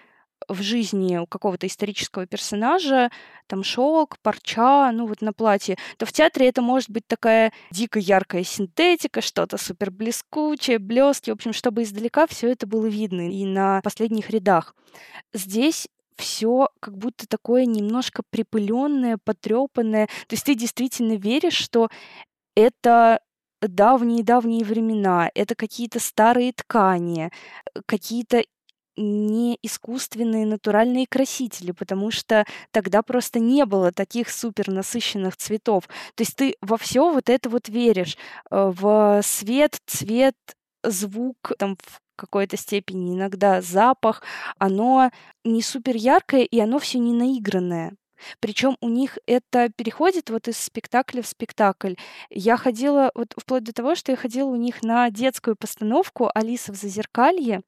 в 0.47 0.61
жизни 0.61 1.17
у 1.17 1.25
какого-то 1.25 1.67
исторического 1.67 2.25
персонажа, 2.25 3.11
там 3.47 3.63
шелк, 3.63 4.17
парча, 4.21 4.91
ну 4.91 5.07
вот 5.07 5.21
на 5.21 5.33
платье, 5.33 5.77
то 5.97 6.05
в 6.05 6.11
театре 6.11 6.47
это 6.47 6.61
может 6.61 6.89
быть 6.89 7.07
такая 7.07 7.51
дико 7.71 7.99
яркая 7.99 8.43
синтетика, 8.43 9.21
что-то 9.21 9.57
супер 9.57 9.91
блескучее, 9.91 10.79
блески, 10.79 11.29
в 11.29 11.33
общем, 11.33 11.53
чтобы 11.53 11.83
издалека 11.83 12.27
все 12.27 12.51
это 12.51 12.67
было 12.67 12.85
видно 12.85 13.29
и 13.29 13.45
на 13.45 13.81
последних 13.81 14.29
рядах. 14.29 14.75
Здесь 15.33 15.87
все 16.15 16.69
как 16.79 16.97
будто 16.97 17.27
такое 17.27 17.65
немножко 17.65 18.23
припыленное, 18.29 19.17
потрепанное. 19.23 20.07
То 20.27 20.33
есть 20.33 20.45
ты 20.45 20.55
действительно 20.55 21.13
веришь, 21.13 21.53
что 21.53 21.89
это 22.55 23.21
давние-давние 23.61 24.63
времена, 24.63 25.29
это 25.33 25.55
какие-то 25.55 25.99
старые 25.99 26.53
ткани, 26.53 27.31
какие-то 27.85 28.43
не 28.97 29.57
искусственные 29.61 30.45
натуральные 30.45 31.07
красители, 31.07 31.71
потому 31.71 32.11
что 32.11 32.45
тогда 32.71 33.01
просто 33.01 33.39
не 33.39 33.65
было 33.65 33.91
таких 33.91 34.29
супер 34.29 34.69
насыщенных 34.69 35.37
цветов. 35.37 35.85
То 36.15 36.21
есть 36.21 36.35
ты 36.35 36.55
во 36.61 36.77
все 36.77 37.11
вот 37.11 37.29
это 37.29 37.49
вот 37.49 37.69
веришь, 37.69 38.17
э, 38.51 38.71
в 38.75 39.21
свет, 39.23 39.77
цвет, 39.85 40.35
звук, 40.83 41.53
там 41.57 41.77
в 41.81 41.99
какой-то 42.15 42.57
степени 42.57 43.15
иногда 43.15 43.61
запах, 43.61 44.23
оно 44.57 45.11
не 45.45 45.61
супер 45.61 45.95
яркое 45.95 46.43
и 46.43 46.59
оно 46.59 46.79
все 46.79 46.99
не 46.99 47.13
наигранное. 47.13 47.95
Причем 48.39 48.75
у 48.81 48.89
них 48.89 49.17
это 49.25 49.69
переходит 49.69 50.29
вот 50.29 50.47
из 50.47 50.57
спектакля 50.57 51.21
в 51.21 51.27
спектакль. 51.27 51.93
Я 52.29 52.57
ходила, 52.57 53.11
вот 53.15 53.33
вплоть 53.37 53.63
до 53.63 53.73
того, 53.73 53.95
что 53.95 54.11
я 54.11 54.17
ходила 54.17 54.49
у 54.49 54.55
них 54.55 54.83
на 54.83 55.09
детскую 55.09 55.55
постановку 55.55 56.29
«Алиса 56.33 56.73
в 56.73 56.75
зазеркалье», 56.75 57.61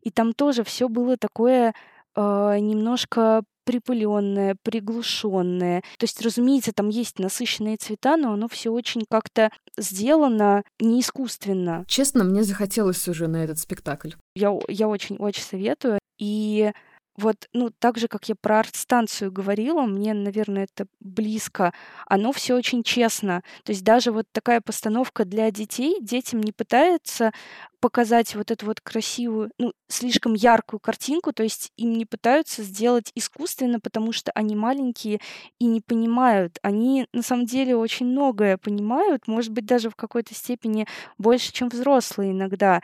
и 0.00 0.10
там 0.10 0.32
тоже 0.32 0.64
все 0.64 0.88
было 0.88 1.16
такое 1.16 1.74
э, 2.14 2.58
немножко 2.58 3.42
припыленное, 3.66 4.56
приглушенное. 4.62 5.82
То 5.98 6.04
есть, 6.04 6.22
разумеется, 6.22 6.72
там 6.72 6.88
есть 6.88 7.18
насыщенные 7.18 7.76
цвета, 7.76 8.16
но 8.16 8.32
оно 8.32 8.48
все 8.48 8.70
очень 8.70 9.02
как-то 9.10 9.50
сделано 9.76 10.62
не 10.80 11.00
искусственно. 11.00 11.84
Честно, 11.88 12.24
мне 12.24 12.44
захотелось 12.44 13.06
уже 13.08 13.26
на 13.26 13.38
этот 13.42 13.58
спектакль. 13.58 14.10
Я, 14.36 14.56
я 14.68 14.88
очень-очень 14.88 15.42
советую. 15.42 15.98
И 16.18 16.72
вот, 17.16 17.48
ну, 17.52 17.70
так 17.70 17.98
же, 17.98 18.08
как 18.08 18.28
я 18.28 18.34
про 18.34 18.60
арт-станцию 18.60 19.32
говорила, 19.32 19.82
мне, 19.82 20.14
наверное, 20.14 20.64
это 20.64 20.86
близко, 21.00 21.72
оно 22.06 22.32
все 22.32 22.54
очень 22.54 22.82
честно. 22.82 23.42
То 23.64 23.72
есть 23.72 23.84
даже 23.84 24.12
вот 24.12 24.26
такая 24.32 24.60
постановка 24.60 25.24
для 25.24 25.50
детей, 25.50 25.98
детям 26.00 26.40
не 26.40 26.52
пытаются 26.52 27.32
показать 27.80 28.34
вот 28.34 28.50
эту 28.50 28.66
вот 28.66 28.80
красивую, 28.80 29.50
ну, 29.58 29.72
слишком 29.88 30.34
яркую 30.34 30.80
картинку, 30.80 31.32
то 31.32 31.42
есть 31.42 31.72
им 31.76 31.92
не 31.92 32.04
пытаются 32.04 32.62
сделать 32.62 33.12
искусственно, 33.14 33.80
потому 33.80 34.12
что 34.12 34.32
они 34.34 34.56
маленькие 34.56 35.20
и 35.58 35.66
не 35.66 35.80
понимают. 35.80 36.58
Они 36.62 37.06
на 37.12 37.22
самом 37.22 37.46
деле 37.46 37.76
очень 37.76 38.06
многое 38.06 38.56
понимают, 38.58 39.28
может 39.28 39.52
быть, 39.52 39.66
даже 39.66 39.90
в 39.90 39.96
какой-то 39.96 40.34
степени 40.34 40.86
больше, 41.18 41.52
чем 41.52 41.68
взрослые 41.68 42.32
иногда. 42.32 42.80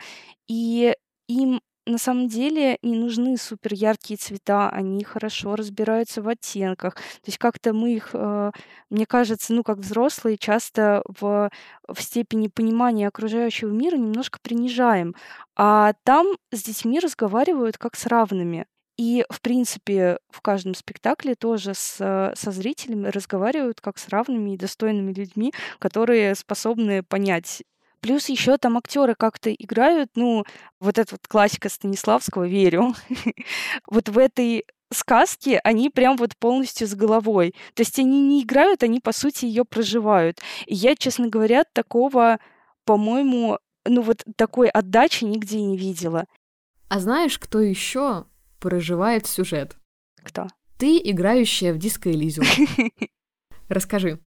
И 0.47 0.95
им 1.27 1.61
на 1.85 1.97
самом 1.97 2.27
деле 2.27 2.77
не 2.81 2.97
нужны 2.97 3.37
супер 3.37 3.73
яркие 3.73 4.17
цвета, 4.17 4.69
они 4.69 5.03
хорошо 5.03 5.55
разбираются 5.55 6.21
в 6.21 6.27
оттенках. 6.27 6.95
То 6.95 7.27
есть 7.27 7.37
как-то 7.37 7.73
мы 7.73 7.93
их, 7.95 8.11
э, 8.13 8.51
мне 8.89 9.05
кажется, 9.05 9.53
ну 9.53 9.63
как 9.63 9.79
взрослые, 9.79 10.37
часто 10.37 11.03
в, 11.07 11.49
в 11.87 12.01
степени 12.01 12.47
понимания 12.47 13.07
окружающего 13.07 13.69
мира 13.69 13.97
немножко 13.97 14.39
принижаем. 14.41 15.15
А 15.55 15.93
там 16.03 16.27
с 16.51 16.63
детьми 16.63 16.99
разговаривают 16.99 17.77
как 17.77 17.95
с 17.95 18.05
равными. 18.05 18.65
И, 18.97 19.25
в 19.29 19.41
принципе, 19.41 20.19
в 20.29 20.41
каждом 20.41 20.75
спектакле 20.75 21.33
тоже 21.33 21.73
с, 21.73 21.97
со 22.35 22.51
зрителями 22.51 23.07
разговаривают 23.07 23.81
как 23.81 23.97
с 23.97 24.07
равными 24.09 24.53
и 24.53 24.57
достойными 24.57 25.13
людьми, 25.13 25.51
которые 25.79 26.35
способны 26.35 27.01
понять 27.01 27.63
Плюс 28.03 28.27
еще 28.27 28.57
там 28.57 28.77
актеры 28.77 29.15
как-то 29.15 29.49
играют, 29.53 30.11
ну, 30.15 30.43
вот 30.81 30.99
эта 30.99 31.13
вот 31.13 31.25
классика 31.25 31.69
Станиславского, 31.69 32.45
верю. 32.45 32.93
вот 33.87 34.09
в 34.09 34.17
этой 34.17 34.65
сказке 34.91 35.61
они 35.63 35.89
прям 35.89 36.17
вот 36.17 36.35
полностью 36.35 36.85
с 36.85 36.95
головой. 36.95 37.55
То 37.75 37.81
есть 37.81 37.97
они 37.99 38.19
не 38.19 38.43
играют, 38.43 38.83
они, 38.83 38.99
по 38.99 39.13
сути, 39.13 39.45
ее 39.45 39.63
проживают. 39.63 40.41
И 40.65 40.75
я, 40.75 40.97
честно 40.97 41.29
говоря, 41.29 41.63
такого, 41.63 42.39
по-моему, 42.83 43.59
ну 43.85 44.01
вот 44.01 44.25
такой 44.35 44.67
отдачи 44.67 45.23
нигде 45.23 45.61
не 45.61 45.77
видела. 45.77 46.25
А 46.89 46.99
знаешь, 46.99 47.39
кто 47.39 47.61
еще 47.61 48.25
проживает 48.59 49.27
сюжет? 49.27 49.77
Кто? 50.21 50.47
Ты, 50.77 50.99
играющая 51.01 51.71
в 51.71 51.77
диско 51.77 52.11
Элизиум. 52.11 52.47
Расскажи 53.69 54.19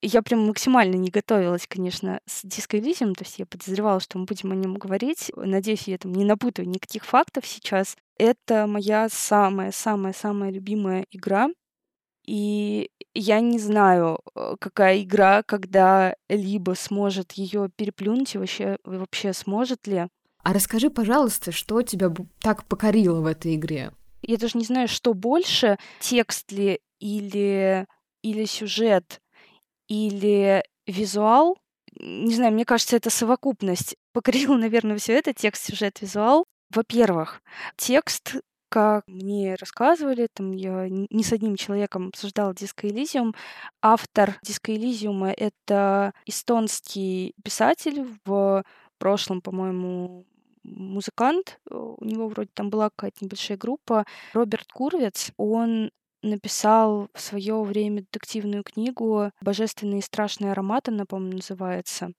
я 0.00 0.22
прям 0.22 0.46
максимально 0.46 0.94
не 0.94 1.10
готовилась, 1.10 1.66
конечно, 1.66 2.20
с 2.26 2.44
Elysium, 2.44 3.14
то 3.14 3.24
есть 3.24 3.38
я 3.38 3.46
подозревала, 3.46 4.00
что 4.00 4.18
мы 4.18 4.24
будем 4.26 4.52
о 4.52 4.54
нем 4.54 4.74
говорить. 4.74 5.32
Надеюсь, 5.34 5.88
я 5.88 5.98
там 5.98 6.12
не 6.12 6.24
напутаю 6.24 6.68
никаких 6.68 7.04
фактов 7.04 7.46
сейчас. 7.46 7.96
Это 8.16 8.66
моя 8.66 9.08
самая-самая-самая 9.10 10.50
любимая 10.50 11.06
игра. 11.10 11.48
И 12.26 12.90
я 13.14 13.40
не 13.40 13.58
знаю, 13.58 14.20
э, 14.34 14.56
какая 14.60 15.02
игра, 15.02 15.42
когда 15.42 16.14
либо 16.28 16.74
сможет 16.74 17.32
ее 17.32 17.70
переплюнуть, 17.74 18.34
и 18.34 18.38
вообще, 18.38 18.76
вообще 18.84 19.32
сможет 19.32 19.86
ли. 19.86 20.06
А 20.42 20.52
расскажи, 20.52 20.90
пожалуйста, 20.90 21.52
что 21.52 21.82
тебя 21.82 22.12
так 22.40 22.64
покорило 22.66 23.20
в 23.20 23.26
этой 23.26 23.54
игре? 23.54 23.92
Я 24.22 24.36
даже 24.36 24.58
не 24.58 24.64
знаю, 24.64 24.88
что 24.88 25.14
больше, 25.14 25.78
текст 26.00 26.52
ли 26.52 26.80
или, 27.00 27.86
или 28.22 28.44
сюжет 28.44 29.20
или 29.88 30.62
визуал. 30.86 31.58
Не 32.00 32.34
знаю, 32.34 32.52
мне 32.52 32.64
кажется, 32.64 32.96
это 32.96 33.10
совокупность. 33.10 33.96
Покорила, 34.12 34.56
наверное, 34.56 34.98
все 34.98 35.14
это, 35.14 35.32
текст, 35.32 35.64
сюжет, 35.64 36.00
визуал. 36.00 36.44
Во-первых, 36.70 37.42
текст, 37.76 38.36
как 38.68 39.04
мне 39.06 39.54
рассказывали, 39.54 40.28
там 40.32 40.52
я 40.52 40.86
не 40.88 41.24
с 41.24 41.32
одним 41.32 41.56
человеком 41.56 42.08
обсуждала 42.08 42.54
Диско 42.54 42.86
Элизиум. 42.88 43.34
Автор 43.80 44.38
Диско 44.42 44.74
Элизиума— 44.74 45.30
это 45.36 46.12
эстонский 46.26 47.34
писатель, 47.42 48.06
в 48.26 48.64
прошлом, 48.98 49.40
по-моему, 49.40 50.26
музыкант. 50.62 51.58
У 51.70 52.04
него 52.04 52.28
вроде 52.28 52.50
там 52.52 52.68
была 52.68 52.90
какая-то 52.90 53.24
небольшая 53.24 53.56
группа. 53.56 54.04
Роберт 54.34 54.70
Курвец, 54.72 55.32
он 55.38 55.90
написал 56.28 57.08
в 57.14 57.20
свое 57.20 57.62
время 57.62 58.02
детективную 58.02 58.62
книгу 58.62 59.30
«Божественные 59.40 60.00
и 60.00 60.02
страшные 60.02 60.52
ароматы», 60.52 60.90
она, 60.90 61.04
по-моему, 61.04 61.36
называется. 61.36 62.12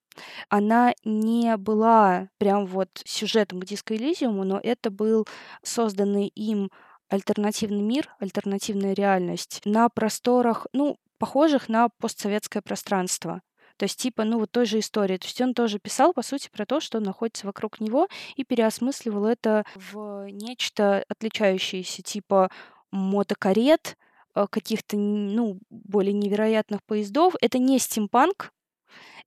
Она 0.49 0.93
не 1.03 1.55
была 1.57 2.29
прям 2.37 2.65
вот 2.65 2.89
сюжетом 3.05 3.59
к 3.59 3.65
диско 3.65 3.95
но 3.95 4.59
это 4.61 4.91
был 4.91 5.25
созданный 5.63 6.27
им 6.27 6.69
альтернативный 7.09 7.81
мир, 7.81 8.09
альтернативная 8.19 8.93
реальность 8.93 9.61
на 9.65 9.89
просторах, 9.89 10.67
ну, 10.73 10.97
похожих 11.17 11.69
на 11.69 11.89
постсоветское 11.99 12.61
пространство. 12.61 13.41
То 13.77 13.83
есть, 13.83 13.97
типа, 13.97 14.25
ну, 14.25 14.39
вот 14.39 14.51
той 14.51 14.65
же 14.65 14.79
истории. 14.79 15.17
То 15.17 15.25
есть 15.25 15.39
он 15.39 15.53
тоже 15.53 15.79
писал, 15.79 16.11
по 16.13 16.21
сути, 16.21 16.49
про 16.51 16.65
то, 16.65 16.81
что 16.81 16.99
находится 16.99 17.47
вокруг 17.47 17.79
него, 17.79 18.09
и 18.35 18.43
переосмысливал 18.43 19.25
это 19.25 19.63
в 19.73 20.27
нечто 20.29 21.05
отличающееся, 21.07 22.01
типа 22.01 22.51
мотокарет, 22.91 23.97
э, 24.35 24.47
каких-то, 24.49 24.97
ну, 24.97 25.59
более 25.69 26.13
невероятных 26.13 26.83
поездов. 26.83 27.35
Это 27.41 27.57
не 27.57 27.79
стимпанк, 27.79 28.51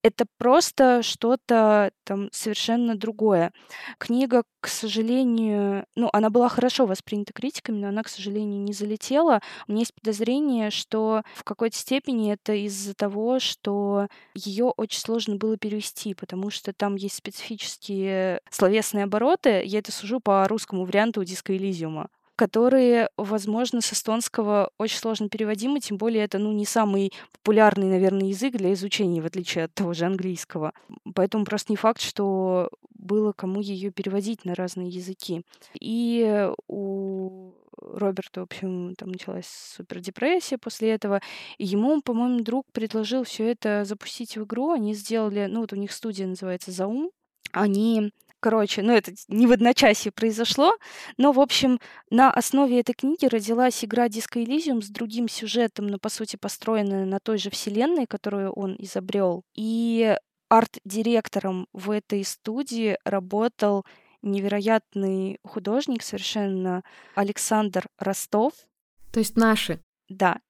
это 0.03 0.27
просто 0.37 1.03
что-то 1.03 1.93
там 2.05 2.29
совершенно 2.33 2.97
другое. 2.97 3.53
Книга, 3.99 4.43
к 4.61 4.67
сожалению, 4.67 5.87
ну, 5.95 6.11
она 6.13 6.29
была 6.29 6.49
хорошо 6.49 6.87
воспринята 6.87 7.33
критиками, 7.33 7.79
но 7.79 7.89
она, 7.89 8.03
к 8.03 8.09
сожалению, 8.09 8.61
не 8.63 8.73
залетела. 8.73 9.41
У 9.69 9.73
меня 9.73 9.83
есть 9.83 9.95
подозрение, 9.95 10.71
что 10.71 11.23
в 11.37 11.45
какой-то 11.45 11.77
степени 11.77 12.33
это 12.33 12.53
из-за 12.53 12.95
того, 12.95 13.39
что 13.39 14.09
ее 14.35 14.67
очень 14.77 15.01
сложно 15.01 15.37
было 15.37 15.57
перевести, 15.57 16.15
потому 16.15 16.51
что 16.51 16.73
там 16.73 16.97
есть 16.97 17.17
специфические 17.17 18.41
словесные 18.51 19.05
обороты. 19.05 19.63
Я 19.65 19.79
это 19.79 19.93
сужу 19.93 20.19
по 20.19 20.47
русскому 20.49 20.85
варианту 20.85 21.25
диска 21.25 21.57
Элизиума 21.57 22.09
которые, 22.37 23.09
возможно, 23.17 23.81
с 23.81 23.93
эстонского 23.93 24.71
очень 24.79 24.99
сложно 24.99 25.29
переводимы, 25.29 25.81
тем 25.81 25.97
более 25.97 26.25
это, 26.25 26.39
ну, 26.39 26.53
не 26.53 26.65
самый 26.65 27.13
популярный, 27.33 27.87
наверное, 27.87 28.29
язык 28.29 28.55
для 28.57 28.73
изучения, 28.73 29.21
в 29.21 29.27
отличие 29.27 29.65
от 29.65 29.75
того 29.75 29.93
же 29.95 30.07
английского. 30.07 30.73
Поэтому 31.15 31.45
просто 31.45 31.73
не 31.73 31.77
факт, 31.77 32.01
что 32.01 32.71
было 32.95 33.33
кому 33.33 33.61
ее 33.61 33.91
переводить 33.91 34.45
на 34.45 34.55
разные 34.55 34.89
языки. 34.89 35.43
И 35.79 36.49
у 36.69 37.53
Роберта, 37.81 38.41
в 38.41 38.45
общем, 38.45 38.95
там 38.97 39.11
началась 39.11 39.47
супердепрессия 39.47 40.59
после 40.59 40.91
этого. 40.91 41.21
И 41.59 41.67
ему, 41.67 42.01
по-моему, 42.01 42.41
друг 42.43 42.67
предложил 42.73 43.25
все 43.25 43.51
это 43.51 43.85
запустить 43.85 44.37
в 44.37 44.45
игру. 44.45 44.71
Они 44.71 44.95
сделали, 44.95 45.47
ну 45.51 45.61
вот 45.61 45.73
у 45.73 45.77
них 45.77 45.93
студия 45.93 46.27
называется 46.27 46.71
Заум. 46.71 47.11
Они 47.51 48.13
Короче, 48.43 48.83
ну 48.83 48.93
это 48.93 49.13
не 49.29 49.47
в 49.47 49.53
одночасье 49.53 50.11
произошло, 50.11 50.77
но, 51.17 51.31
в 51.31 51.39
общем, 51.39 51.79
на 52.11 52.29
основе 52.29 52.81
этой 52.81 52.93
книги 52.93 53.25
родилась 53.25 53.85
игра 53.85 54.09
Disco 54.09 54.45
Elysium 54.45 54.83
с 54.83 54.89
другим 54.89 55.29
сюжетом, 55.29 55.87
но, 55.87 55.99
по 55.99 56.09
сути, 56.09 56.35
построенная 56.35 57.05
на 57.05 57.21
той 57.21 57.39
же 57.39 57.51
вселенной, 57.51 58.07
которую 58.07 58.51
он 58.51 58.75
изобрел. 58.81 59.45
И 59.55 60.17
арт-директором 60.49 61.69
в 61.73 61.93
этой 61.93 62.25
студии 62.25 62.99
работал 63.05 63.87
невероятный 64.23 65.39
художник 65.45 66.03
совершенно 66.03 66.83
Александр 67.15 67.87
Ростов. 67.97 68.55
То 69.13 69.21
есть 69.21 69.37
наши. 69.37 69.81
Да. 70.09 70.41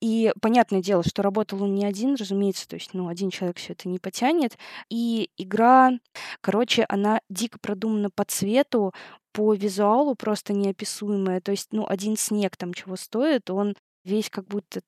И 0.00 0.32
понятное 0.40 0.80
дело, 0.80 1.02
что 1.02 1.22
работал 1.22 1.62
он 1.62 1.74
не 1.74 1.84
один, 1.84 2.14
разумеется, 2.14 2.68
то 2.68 2.74
есть, 2.74 2.94
ну, 2.94 3.08
один 3.08 3.30
человек 3.30 3.56
все 3.58 3.72
это 3.72 3.88
не 3.88 3.98
потянет. 3.98 4.56
И 4.88 5.30
игра, 5.36 5.92
короче, 6.40 6.86
она 6.88 7.20
дико 7.28 7.58
продумана 7.58 8.08
по 8.10 8.24
цвету, 8.24 8.92
по 9.32 9.54
визуалу 9.54 10.14
просто 10.14 10.52
неописуемая. 10.52 11.40
То 11.40 11.50
есть, 11.50 11.68
ну, 11.72 11.86
один 11.86 12.16
снег 12.16 12.56
там 12.56 12.74
чего 12.74 12.96
стоит, 12.96 13.50
он 13.50 13.74
весь 14.04 14.30
как 14.30 14.46
будто 14.46 14.82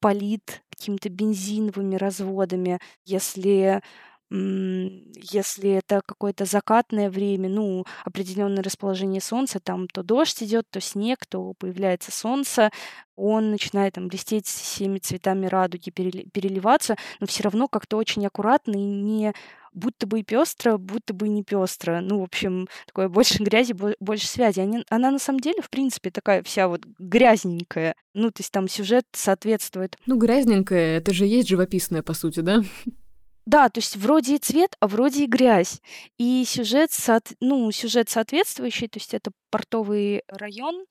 полит 0.00 0.62
какими-то 0.70 1.08
бензиновыми 1.10 1.96
разводами. 1.96 2.78
Если 3.04 3.82
если 4.30 5.70
это 5.70 6.02
какое-то 6.04 6.44
закатное 6.44 7.10
время, 7.10 7.48
ну, 7.48 7.84
определенное 8.04 8.62
расположение 8.62 9.22
солнца, 9.22 9.58
там 9.58 9.88
то 9.88 10.02
дождь 10.02 10.42
идет, 10.42 10.66
то 10.70 10.80
снег, 10.80 11.24
то 11.26 11.54
появляется 11.54 12.12
солнце, 12.12 12.70
он 13.16 13.50
начинает 13.50 13.94
там 13.94 14.08
блестеть 14.08 14.46
всеми 14.46 14.98
цветами 14.98 15.46
радуги, 15.46 15.90
переливаться, 15.90 16.96
но 17.20 17.26
все 17.26 17.42
равно 17.42 17.68
как-то 17.68 17.96
очень 17.96 18.26
аккуратно 18.26 18.72
и 18.72 18.76
не 18.76 19.32
будто 19.72 20.06
бы 20.06 20.20
и 20.20 20.22
пестро, 20.24 20.76
будто 20.76 21.14
бы 21.14 21.26
и 21.26 21.30
не 21.30 21.42
пестро. 21.42 22.00
Ну, 22.00 22.20
в 22.20 22.24
общем, 22.24 22.68
такое 22.86 23.08
больше 23.08 23.42
грязи, 23.42 23.74
больше 24.00 24.26
связи. 24.26 24.60
Они, 24.60 24.84
она 24.88 25.10
на 25.10 25.18
самом 25.18 25.40
деле, 25.40 25.62
в 25.62 25.70
принципе, 25.70 26.10
такая 26.10 26.42
вся 26.42 26.68
вот 26.68 26.84
грязненькая. 26.98 27.94
Ну, 28.14 28.30
то 28.30 28.40
есть 28.40 28.52
там 28.52 28.68
сюжет 28.68 29.04
соответствует. 29.12 29.96
Ну, 30.06 30.16
грязненькая, 30.18 30.98
это 30.98 31.12
же 31.12 31.26
есть 31.26 31.48
живописная, 31.48 32.02
по 32.02 32.14
сути, 32.14 32.40
да? 32.40 32.62
Да, 33.48 33.70
то 33.70 33.78
есть 33.78 33.96
вроде 33.96 34.34
и 34.34 34.38
цвет, 34.38 34.76
а 34.78 34.86
вроде 34.86 35.24
и 35.24 35.26
грязь. 35.26 35.80
И 36.18 36.44
сюжет, 36.46 36.92
соот... 36.92 37.32
ну, 37.40 37.70
сюжет 37.70 38.10
соответствующий, 38.10 38.88
то 38.88 38.98
есть 38.98 39.14
это 39.14 39.30
портовый 39.50 40.22
район, 40.28 40.84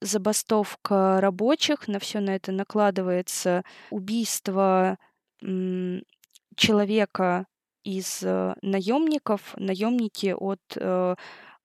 забастовка 0.00 1.20
рабочих, 1.20 1.88
на 1.88 1.98
все 1.98 2.20
на 2.20 2.36
это 2.36 2.52
накладывается 2.52 3.64
убийство 3.90 4.98
м, 5.42 6.04
человека 6.54 7.46
из 7.82 8.22
э, 8.22 8.54
наемников, 8.62 9.54
наемники 9.56 10.32
от 10.38 10.60
э, 10.76 11.16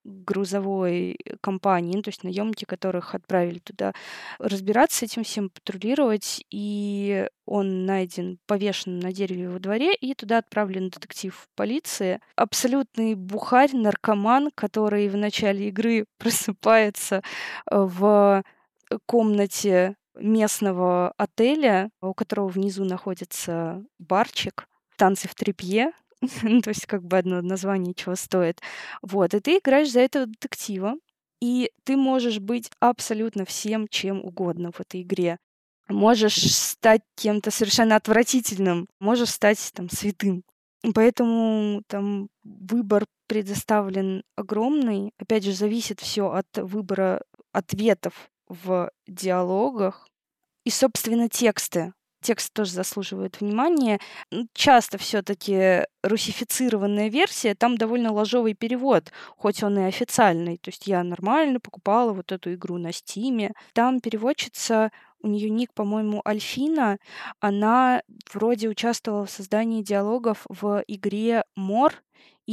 грузовой 0.04 1.18
компании, 1.42 1.96
ну, 1.96 2.02
то 2.02 2.10
есть 2.10 2.24
наемники, 2.24 2.66
которых 2.66 3.16
отправили 3.16 3.60
туда 3.60 3.94
разбираться 4.40 5.00
с 5.00 5.04
этим 5.04 5.24
всем, 5.24 5.50
патрулировать, 5.50 6.44
и 6.50 7.28
он 7.46 7.86
найден 7.86 8.40
повешенным 8.48 9.00
на 9.00 9.12
дереве 9.12 9.50
во 9.50 9.60
дворе, 9.60 9.94
и 9.94 10.14
туда 10.14 10.40
отправлен 10.40 10.90
детектив 10.90 11.48
полиции. 11.56 12.20
Абсолютный 12.36 13.16
бухарь, 13.16 13.76
наркоман, 13.76 14.52
который 14.56 15.10
в 15.10 15.18
начале 15.18 15.68
игры 15.68 16.06
просыпается 16.18 17.22
э, 17.70 17.76
в 17.78 18.44
комнате 19.06 19.96
местного 20.16 21.14
отеля, 21.18 21.90
у 22.02 22.14
которого 22.14 22.48
внизу 22.48 22.84
находится 22.84 23.84
барчик, 23.98 24.68
танцы 24.98 25.28
в 25.28 25.36
трепье, 25.36 25.94
Ну, 26.44 26.62
то 26.62 26.70
есть 26.70 26.86
как 26.86 27.04
бы 27.04 27.18
одно 27.18 27.42
название 27.42 27.94
чего 27.94 28.16
стоит. 28.16 28.62
Вот, 29.02 29.34
и 29.34 29.40
ты 29.40 29.58
играешь 29.58 29.92
за 29.92 30.02
этого 30.02 30.26
детектива, 30.28 30.96
и 31.42 31.72
ты 31.84 31.98
можешь 31.98 32.40
быть 32.40 32.70
абсолютно 32.80 33.46
всем, 33.46 33.88
чем 33.88 34.24
угодно 34.24 34.72
в 34.72 34.80
этой 34.80 35.02
игре. 35.02 35.38
Можешь 35.88 36.54
стать 36.56 37.02
кем-то 37.16 37.52
совершенно 37.52 37.96
отвратительным, 37.96 38.88
можешь 39.00 39.30
стать 39.30 39.72
там 39.74 39.90
святым. 39.90 40.44
Поэтому 40.96 41.84
там 41.88 42.30
выбор 42.44 43.06
предоставлен 43.28 44.24
огромный. 44.36 45.14
Опять 45.20 45.44
же, 45.44 45.54
зависит 45.54 46.00
все 46.00 46.32
от 46.32 46.48
выбора 46.58 47.22
ответов 47.52 48.14
в 48.48 48.92
диалогах. 49.08 50.08
И, 50.66 50.70
собственно, 50.70 51.30
тексты 51.30 51.94
текст 52.22 52.54
тоже 52.54 52.72
заслуживает 52.72 53.42
внимания. 53.42 54.00
Часто 54.54 54.98
все-таки 54.98 55.86
русифицированная 56.04 57.10
версия, 57.10 57.56
там 57.56 57.78
довольно 57.78 58.12
ложовый 58.12 58.54
перевод, 58.54 59.12
хоть 59.38 59.64
он 59.64 59.80
и 59.80 59.84
официальный. 59.84 60.58
То 60.58 60.70
есть 60.70 60.88
я 60.88 61.04
нормально 61.04 61.60
покупала 61.60 62.14
вот 62.14 62.32
эту 62.32 62.54
игру 62.54 62.78
на 62.78 62.92
Стиме. 62.92 63.54
Там 63.74 64.00
переводчица 64.00 64.92
у 65.24 65.28
нее 65.28 65.50
ник, 65.50 65.74
по-моему, 65.74 66.22
Альфина. 66.26 66.98
Она 67.40 68.02
вроде 68.34 68.70
участвовала 68.70 69.26
в 69.26 69.32
создании 69.32 69.84
диалогов 69.84 70.46
в 70.50 70.84
игре 70.88 71.44
Мор, 71.56 72.02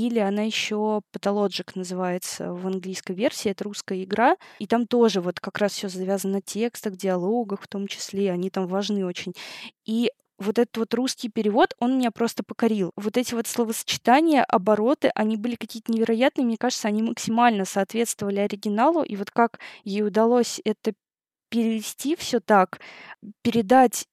или 0.07 0.19
она 0.19 0.43
еще 0.43 1.03
Pathologic 1.13 1.73
называется 1.75 2.53
в 2.53 2.67
английской 2.67 3.13
версии, 3.13 3.51
это 3.51 3.65
русская 3.65 4.03
игра, 4.05 4.37
и 4.59 4.67
там 4.67 4.87
тоже 4.87 5.21
вот 5.21 5.41
как 5.41 5.59
раз 5.59 5.73
все 5.73 5.89
завязано 5.89 6.35
на 6.35 6.41
текстах, 6.41 6.97
диалогах 6.97 7.63
в 7.63 7.69
том 7.69 7.87
числе, 7.87 8.31
они 8.31 8.51
там 8.51 8.67
важны 8.67 9.05
очень. 9.05 9.35
И 9.85 10.11
вот 10.39 10.59
этот 10.59 10.77
вот 10.77 10.95
русский 10.95 11.29
перевод, 11.29 11.75
он 11.81 11.99
меня 11.99 12.11
просто 12.13 12.45
покорил. 12.45 12.93
Вот 12.97 13.17
эти 13.17 13.35
вот 13.35 13.47
словосочетания, 13.47 14.45
обороты, 14.45 15.11
они 15.15 15.37
были 15.37 15.57
какие-то 15.57 15.91
невероятные, 15.91 16.45
мне 16.45 16.57
кажется, 16.57 16.89
они 16.89 17.03
максимально 17.03 17.65
соответствовали 17.65 18.39
оригиналу, 18.39 19.03
и 19.03 19.17
вот 19.17 19.31
как 19.31 19.59
ей 19.85 20.03
удалось 20.03 20.61
это 20.65 20.93
перевести 21.51 22.15
все 22.15 22.41
так, 22.41 22.79
передать 23.43 24.07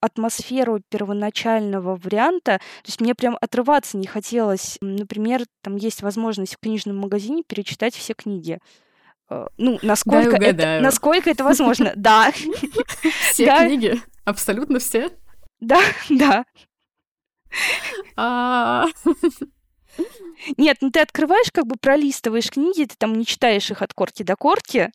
атмосферу 0.00 0.80
первоначального 0.88 1.96
варианта. 1.96 2.58
То 2.58 2.86
есть 2.86 3.00
мне 3.00 3.14
прям 3.14 3.36
отрываться 3.40 3.96
не 3.96 4.06
хотелось. 4.06 4.78
Например, 4.80 5.42
там 5.62 5.76
есть 5.76 6.02
возможность 6.02 6.54
в 6.54 6.58
книжном 6.58 6.98
магазине 6.98 7.42
перечитать 7.46 7.94
все 7.94 8.14
книги. 8.14 8.58
Э, 9.28 9.46
ну, 9.56 9.78
насколько, 9.82 10.36
это, 10.36 10.80
насколько 10.80 11.30
это 11.30 11.44
возможно. 11.44 11.92
Да. 11.96 12.32
Все 13.32 13.46
книги? 13.46 14.00
Абсолютно 14.24 14.78
все? 14.78 15.10
Да, 15.60 15.80
да. 16.08 16.44
А. 18.16 18.86
Нет, 20.56 20.78
ну 20.80 20.90
ты 20.90 21.00
открываешь, 21.00 21.50
как 21.52 21.66
бы 21.66 21.76
пролистываешь 21.80 22.50
книги, 22.50 22.84
ты 22.84 22.94
там 22.96 23.14
не 23.14 23.26
читаешь 23.26 23.70
их 23.70 23.82
от 23.82 23.92
корки 23.92 24.22
до 24.22 24.36
корки, 24.36 24.90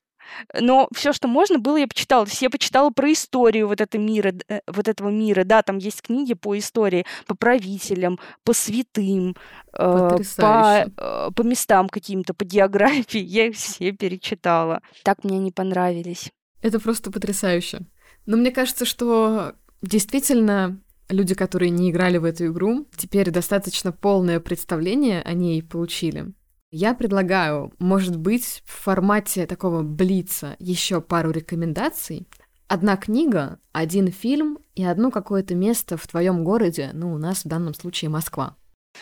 но 0.60 0.88
все, 0.94 1.14
что 1.14 1.28
можно 1.28 1.60
было, 1.60 1.78
я 1.78 1.88
почитала. 1.88 2.26
То 2.26 2.32
есть 2.32 2.42
я 2.42 2.50
почитала 2.50 2.90
про 2.90 3.12
историю 3.12 3.68
вот, 3.68 3.82
этого 3.82 4.02
мира, 4.02 4.34
э, 4.48 4.62
вот 4.68 4.88
этого 4.88 5.10
мира. 5.10 5.44
Да, 5.44 5.62
там 5.62 5.78
есть 5.78 6.02
книги 6.02 6.34
по 6.34 6.58
истории, 6.58 7.06
по 7.28 7.36
правителям, 7.36 8.20
по 8.44 8.54
святым, 8.54 9.36
э, 9.74 10.18
по, 10.38 10.86
э, 10.86 11.32
по 11.36 11.42
местам 11.44 11.90
каким-то, 11.90 12.34
по 12.34 12.46
географии. 12.46 13.20
Я 13.20 13.48
их 13.48 13.56
все 13.56 13.92
перечитала. 13.92 14.82
Так 15.04 15.24
мне 15.24 15.38
они 15.38 15.52
понравились. 15.52 16.32
Это 16.62 16.80
просто 16.80 17.12
потрясающе. 17.12 17.82
Но 18.26 18.38
мне 18.38 18.52
кажется, 18.52 18.86
что 18.86 19.54
действительно 19.82 20.80
люди, 21.10 21.36
которые 21.36 21.70
не 21.70 21.92
играли 21.92 22.18
в 22.18 22.24
эту 22.24 22.48
игру, 22.48 22.88
теперь 22.98 23.30
достаточно 23.32 23.92
полное 23.92 24.40
представление 24.40 25.22
о 25.22 25.34
ней 25.34 25.62
получили. 25.62 26.34
Я 26.78 26.94
предлагаю, 26.94 27.72
может 27.80 28.18
быть, 28.18 28.62
в 28.66 28.84
формате 28.84 29.48
такого 29.48 29.82
блица 29.82 30.58
еще 30.60 31.00
пару 31.00 31.32
рекомендаций. 31.32 32.28
Одна 32.68 32.98
книга, 32.98 33.60
один 33.72 34.12
фильм 34.12 34.60
и 34.76 34.84
одно 34.84 35.10
какое-то 35.10 35.56
место 35.56 35.96
в 35.96 36.06
твоем 36.06 36.44
городе, 36.44 36.90
ну, 36.92 37.14
у 37.14 37.18
нас 37.18 37.46
в 37.46 37.48
данном 37.48 37.74
случае 37.76 38.10
Москва. 38.10 38.58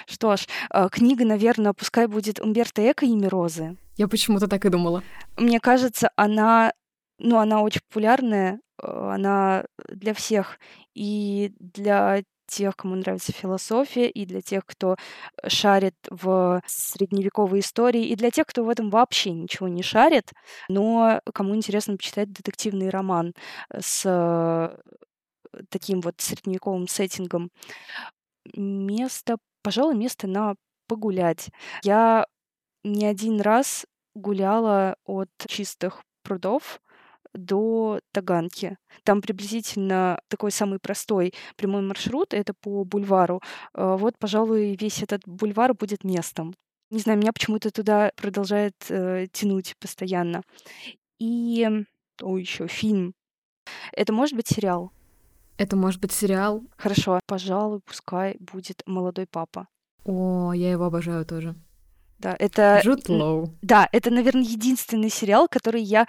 Что 0.06 0.38
ж, 0.38 0.46
э, 0.72 0.88
книга, 0.92 1.26
наверное, 1.26 1.74
пускай 1.74 2.06
будет 2.06 2.40
Умберто 2.40 2.92
Эко 2.92 3.08
«Имя 3.08 3.28
Розы». 3.28 3.76
Я 3.98 4.08
почему-то 4.08 4.48
так 4.48 4.66
и 4.66 4.70
думала. 4.70 5.02
Мне 5.36 5.60
кажется, 5.60 6.12
она, 6.16 6.74
ну, 7.18 7.40
она 7.40 7.64
очень 7.64 7.82
популярная, 7.90 8.60
э, 8.84 8.86
она 8.86 9.66
для 9.90 10.14
всех. 10.14 10.60
И 10.94 11.56
для 11.58 12.22
тех, 12.54 12.76
кому 12.76 12.96
нравится 12.96 13.32
философия, 13.32 14.10
и 14.10 14.26
для 14.26 14.42
тех, 14.42 14.66
кто 14.66 14.96
э, 15.42 15.50
шарит 15.50 15.96
в 16.10 16.62
средневековой 16.66 17.60
истории, 17.60 18.06
и 18.06 18.16
для 18.16 18.32
тех, 18.32 18.48
кто 18.48 18.64
в 18.64 18.70
этом 18.70 18.90
вообще 18.90 19.32
ничего 19.32 19.68
не 19.68 19.84
шарит, 19.84 20.32
но 20.70 21.22
кому 21.34 21.56
интересно 21.56 21.98
почитать 21.98 22.32
детективный 22.32 22.90
роман 22.90 23.34
с 23.78 24.04
э, 24.06 24.78
таким 25.70 26.02
вот 26.02 26.16
средневековым 26.20 26.88
сеттингом. 26.88 27.50
Место, 28.56 29.38
пожалуй, 29.62 29.96
место 29.96 30.28
на 30.28 30.56
погулять. 30.88 31.50
Я 31.84 32.26
не 32.84 33.06
один 33.06 33.42
раз 33.42 33.86
гуляла 34.16 34.96
от 35.06 35.30
чистых 35.48 36.04
прудов 36.24 36.80
до 37.34 38.00
Таганки. 38.12 38.78
Там 39.04 39.22
приблизительно 39.22 40.20
такой 40.28 40.52
самый 40.52 40.80
простой 40.80 41.34
прямой 41.56 41.82
маршрут, 41.82 42.34
это 42.34 42.54
по 42.54 42.84
бульвару. 42.84 43.42
Э, 43.74 43.96
вот, 43.98 44.18
пожалуй, 44.18 44.78
весь 44.80 45.02
этот 45.04 45.22
бульвар 45.26 45.74
будет 45.74 46.04
местом. 46.04 46.54
Не 46.90 47.00
знаю, 47.00 47.20
меня 47.20 47.34
почему-то 47.34 47.72
туда 47.72 48.12
продолжает 48.16 48.76
э, 48.90 49.28
тянуть 49.32 49.76
постоянно. 49.80 50.44
И, 51.20 51.68
о, 52.22 52.38
еще 52.38 52.68
фильм. 52.68 53.14
Это 53.94 54.14
может 54.14 54.36
быть 54.36 54.48
сериал? 54.48 54.92
Это 55.58 55.76
может 55.76 56.02
быть 56.02 56.12
сериал. 56.12 56.64
Хорошо, 56.78 57.20
пожалуй, 57.26 57.80
пускай 57.86 58.36
будет 58.40 58.84
«Молодой 58.86 59.28
папа». 59.28 59.68
О, 60.04 60.52
я 60.54 60.72
его 60.72 60.86
обожаю 60.86 61.26
тоже. 61.26 61.56
Да, 62.20 62.36
это... 62.40 62.82
Джуд 62.84 63.10
Лоу. 63.10 63.54
Да, 63.62 63.88
это, 63.92 64.10
наверное, 64.10 64.44
единственный 64.44 65.10
сериал, 65.10 65.48
который 65.48 65.82
я 65.82 66.08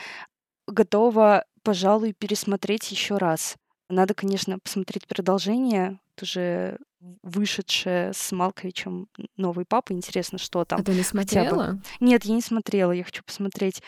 готова, 0.67 1.45
пожалуй, 1.63 2.13
пересмотреть 2.13 2.91
еще 2.91 3.17
раз. 3.17 3.57
Надо, 3.89 4.15
конечно, 4.15 4.59
посмотреть 4.59 5.07
продолжение, 5.07 6.01
тоже 6.15 6.79
вышедшее 7.23 8.13
с 8.15 8.33
Малковичем 8.33 9.09
«Новый 9.37 9.67
папа». 9.67 9.93
Интересно, 9.93 10.39
что 10.39 10.65
там. 10.65 10.81
А 10.81 10.85
ты 10.85 10.93
не 10.93 11.03
смотрела? 11.03 11.79
Нет, 12.01 12.25
я 12.25 12.35
не 12.35 12.41
смотрела, 12.41 12.93
я 12.93 13.05
хочу 13.05 13.23
посмотреть. 13.23 13.83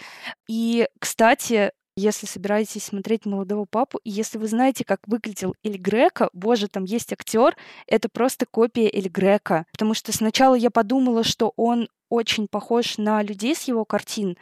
И, 0.49 0.87
кстати, 0.99 1.72
если 1.97 2.26
собираетесь 2.26 2.84
смотреть 2.84 3.26
молодого 3.26 3.64
папу, 3.64 3.99
и 4.05 4.11
если 4.11 4.38
вы 4.38 4.47
знаете, 4.49 4.84
как 4.84 5.01
выглядел 5.07 5.55
Эль 5.64 5.78
Грека, 5.78 6.28
боже, 6.32 6.68
там 6.68 6.84
есть 6.84 7.12
актер, 7.12 7.57
это 7.86 8.09
просто 8.09 8.47
копия 8.47 8.90
Эль 8.92 9.09
Грека. 9.09 9.66
Потому 9.72 9.94
что 9.94 10.12
сначала 10.12 10.55
я 10.55 10.70
подумала, 10.70 11.24
что 11.24 11.53
он 11.57 11.88
очень 12.09 12.49
похож 12.49 12.99
на 12.99 13.22
людей 13.22 13.55
с 13.55 13.62
его 13.62 13.84
картин, 13.84 14.36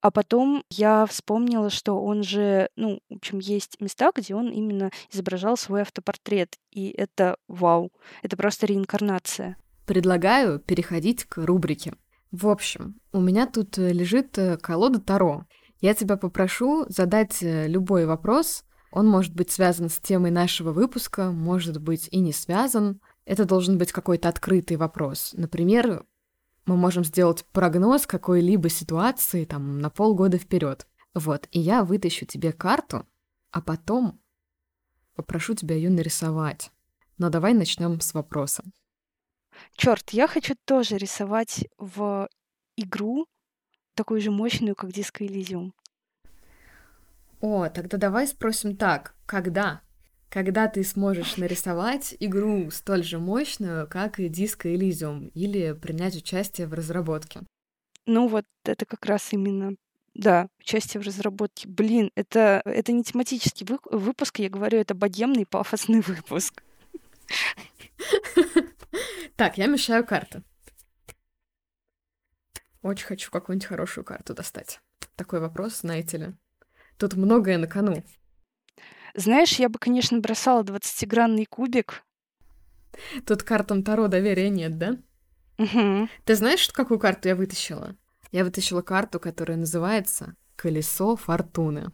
а 0.00 0.10
потом 0.10 0.64
я 0.70 1.04
вспомнила, 1.06 1.68
что 1.68 2.02
он 2.02 2.22
же, 2.22 2.70
ну, 2.76 3.00
в 3.10 3.16
общем, 3.16 3.38
есть 3.40 3.80
места, 3.80 4.10
где 4.14 4.34
он 4.34 4.50
именно 4.50 4.90
изображал 5.12 5.56
свой 5.56 5.82
автопортрет, 5.82 6.56
и 6.70 6.88
это 6.88 7.36
вау, 7.46 7.92
это 8.22 8.36
просто 8.36 8.66
реинкарнация. 8.66 9.56
Предлагаю 9.84 10.60
переходить 10.60 11.24
к 11.24 11.44
рубрике. 11.44 11.94
В 12.30 12.48
общем, 12.48 13.00
у 13.12 13.20
меня 13.20 13.46
тут 13.46 13.76
э, 13.76 13.92
лежит 13.92 14.38
э, 14.38 14.56
колода 14.56 15.00
Таро. 15.00 15.46
Я 15.80 15.94
тебя 15.94 16.16
попрошу 16.16 16.84
задать 16.88 17.42
э, 17.42 17.66
любой 17.66 18.06
вопрос. 18.06 18.64
Он 18.90 19.06
может 19.06 19.34
быть 19.34 19.50
связан 19.50 19.88
с 19.88 19.98
темой 19.98 20.30
нашего 20.30 20.72
выпуска, 20.72 21.30
может 21.30 21.80
быть 21.80 22.08
и 22.10 22.18
не 22.18 22.32
связан. 22.32 23.00
Это 23.24 23.44
должен 23.44 23.78
быть 23.78 23.92
какой-то 23.92 24.28
открытый 24.28 24.76
вопрос. 24.76 25.32
Например, 25.34 26.04
мы 26.66 26.76
можем 26.76 27.04
сделать 27.04 27.44
прогноз 27.52 28.06
какой-либо 28.06 28.68
ситуации 28.68 29.44
там 29.44 29.78
на 29.78 29.90
полгода 29.90 30.38
вперед. 30.38 30.86
Вот, 31.14 31.48
и 31.50 31.60
я 31.60 31.84
вытащу 31.84 32.26
тебе 32.26 32.52
карту, 32.52 33.06
а 33.50 33.60
потом 33.60 34.20
попрошу 35.14 35.54
тебя 35.54 35.74
ее 35.74 35.90
нарисовать. 35.90 36.70
Но 37.18 37.30
давай 37.30 37.54
начнем 37.54 38.00
с 38.00 38.14
вопроса. 38.14 38.64
Черт, 39.74 40.10
я 40.10 40.26
хочу 40.28 40.54
тоже 40.64 40.96
рисовать 40.96 41.66
в 41.78 42.28
игру 42.76 43.26
такую 44.00 44.22
же 44.22 44.30
мощную, 44.30 44.74
как 44.74 44.90
Disco 44.90 45.26
Elysium. 45.28 45.72
О, 47.42 47.68
тогда 47.68 47.98
давай 47.98 48.26
спросим 48.26 48.74
так. 48.74 49.14
Когда? 49.26 49.82
Когда 50.30 50.68
ты 50.68 50.82
сможешь 50.84 51.36
нарисовать 51.36 52.16
игру 52.18 52.70
столь 52.70 53.04
же 53.04 53.18
мощную, 53.18 53.86
как 53.86 54.18
и 54.18 54.28
Disco 54.28 54.74
Elysium, 54.74 55.30
или 55.34 55.72
принять 55.74 56.16
участие 56.16 56.66
в 56.66 56.72
разработке? 56.72 57.40
Ну 58.06 58.26
вот 58.26 58.46
это 58.64 58.86
как 58.86 59.04
раз 59.04 59.34
именно 59.34 59.76
да, 60.14 60.48
участие 60.58 61.02
в 61.02 61.06
разработке. 61.06 61.68
Блин, 61.68 62.10
это, 62.14 62.62
это 62.64 62.92
не 62.92 63.04
тематический 63.04 63.66
вы, 63.66 63.78
выпуск, 63.90 64.38
я 64.38 64.48
говорю, 64.48 64.78
это 64.78 64.94
богемный 64.94 65.44
пафосный 65.44 66.00
выпуск. 66.06 66.62
Так, 69.36 69.56
я 69.56 69.68
мешаю 69.68 70.04
карты. 70.04 70.42
Очень 72.82 73.06
хочу 73.06 73.30
какую-нибудь 73.30 73.68
хорошую 73.68 74.04
карту 74.04 74.34
достать. 74.34 74.80
Такой 75.16 75.40
вопрос, 75.40 75.80
знаете 75.80 76.16
ли. 76.16 76.34
Тут 76.96 77.14
многое 77.14 77.58
на 77.58 77.66
кону. 77.66 78.02
Знаешь, 79.14 79.58
я 79.58 79.68
бы, 79.68 79.78
конечно, 79.78 80.20
бросала 80.20 80.62
20-гранный 80.62 81.46
кубик. 81.46 82.02
Тут 83.26 83.42
картам 83.42 83.82
Таро 83.82 84.08
доверия 84.08 84.48
нет, 84.48 84.78
да? 84.78 84.96
Угу. 85.58 86.08
Ты 86.24 86.34
знаешь, 86.34 86.68
какую 86.68 86.98
карту 86.98 87.28
я 87.28 87.36
вытащила? 87.36 87.96
Я 88.32 88.44
вытащила 88.44 88.82
карту, 88.82 89.20
которая 89.20 89.58
называется 89.58 90.36
«Колесо 90.56 91.16
фортуны». 91.16 91.92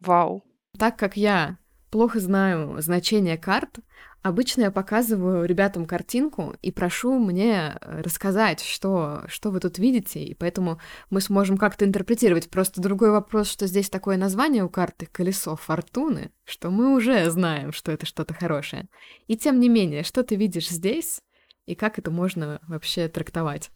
Вау. 0.00 0.44
Так 0.78 0.98
как 0.98 1.16
я 1.16 1.58
плохо 1.90 2.20
знаю 2.20 2.80
значение 2.80 3.36
карт, 3.36 3.78
Обычно 4.22 4.62
я 4.62 4.70
показываю 4.72 5.44
ребятам 5.44 5.86
картинку 5.86 6.54
и 6.60 6.72
прошу 6.72 7.18
мне 7.18 7.78
э, 7.80 8.02
рассказать, 8.02 8.60
что, 8.60 9.22
что 9.28 9.50
вы 9.50 9.60
тут 9.60 9.78
видите, 9.78 10.22
и 10.22 10.34
поэтому 10.34 10.80
мы 11.08 11.20
сможем 11.20 11.56
как-то 11.56 11.84
интерпретировать. 11.84 12.50
Просто 12.50 12.80
другой 12.80 13.12
вопрос, 13.12 13.48
что 13.48 13.68
здесь 13.68 13.88
такое 13.88 14.16
название 14.16 14.64
у 14.64 14.68
карты 14.68 15.06
«Колесо 15.06 15.54
фортуны», 15.54 16.32
что 16.44 16.70
мы 16.70 16.96
уже 16.96 17.30
знаем, 17.30 17.72
что 17.72 17.92
это 17.92 18.06
что-то 18.06 18.34
хорошее. 18.34 18.88
И 19.28 19.36
тем 19.36 19.60
не 19.60 19.68
менее, 19.68 20.02
что 20.02 20.24
ты 20.24 20.34
видишь 20.34 20.68
здесь, 20.68 21.20
и 21.66 21.76
как 21.76 21.98
это 21.98 22.10
можно 22.10 22.60
вообще 22.66 23.08
трактовать? 23.08 23.70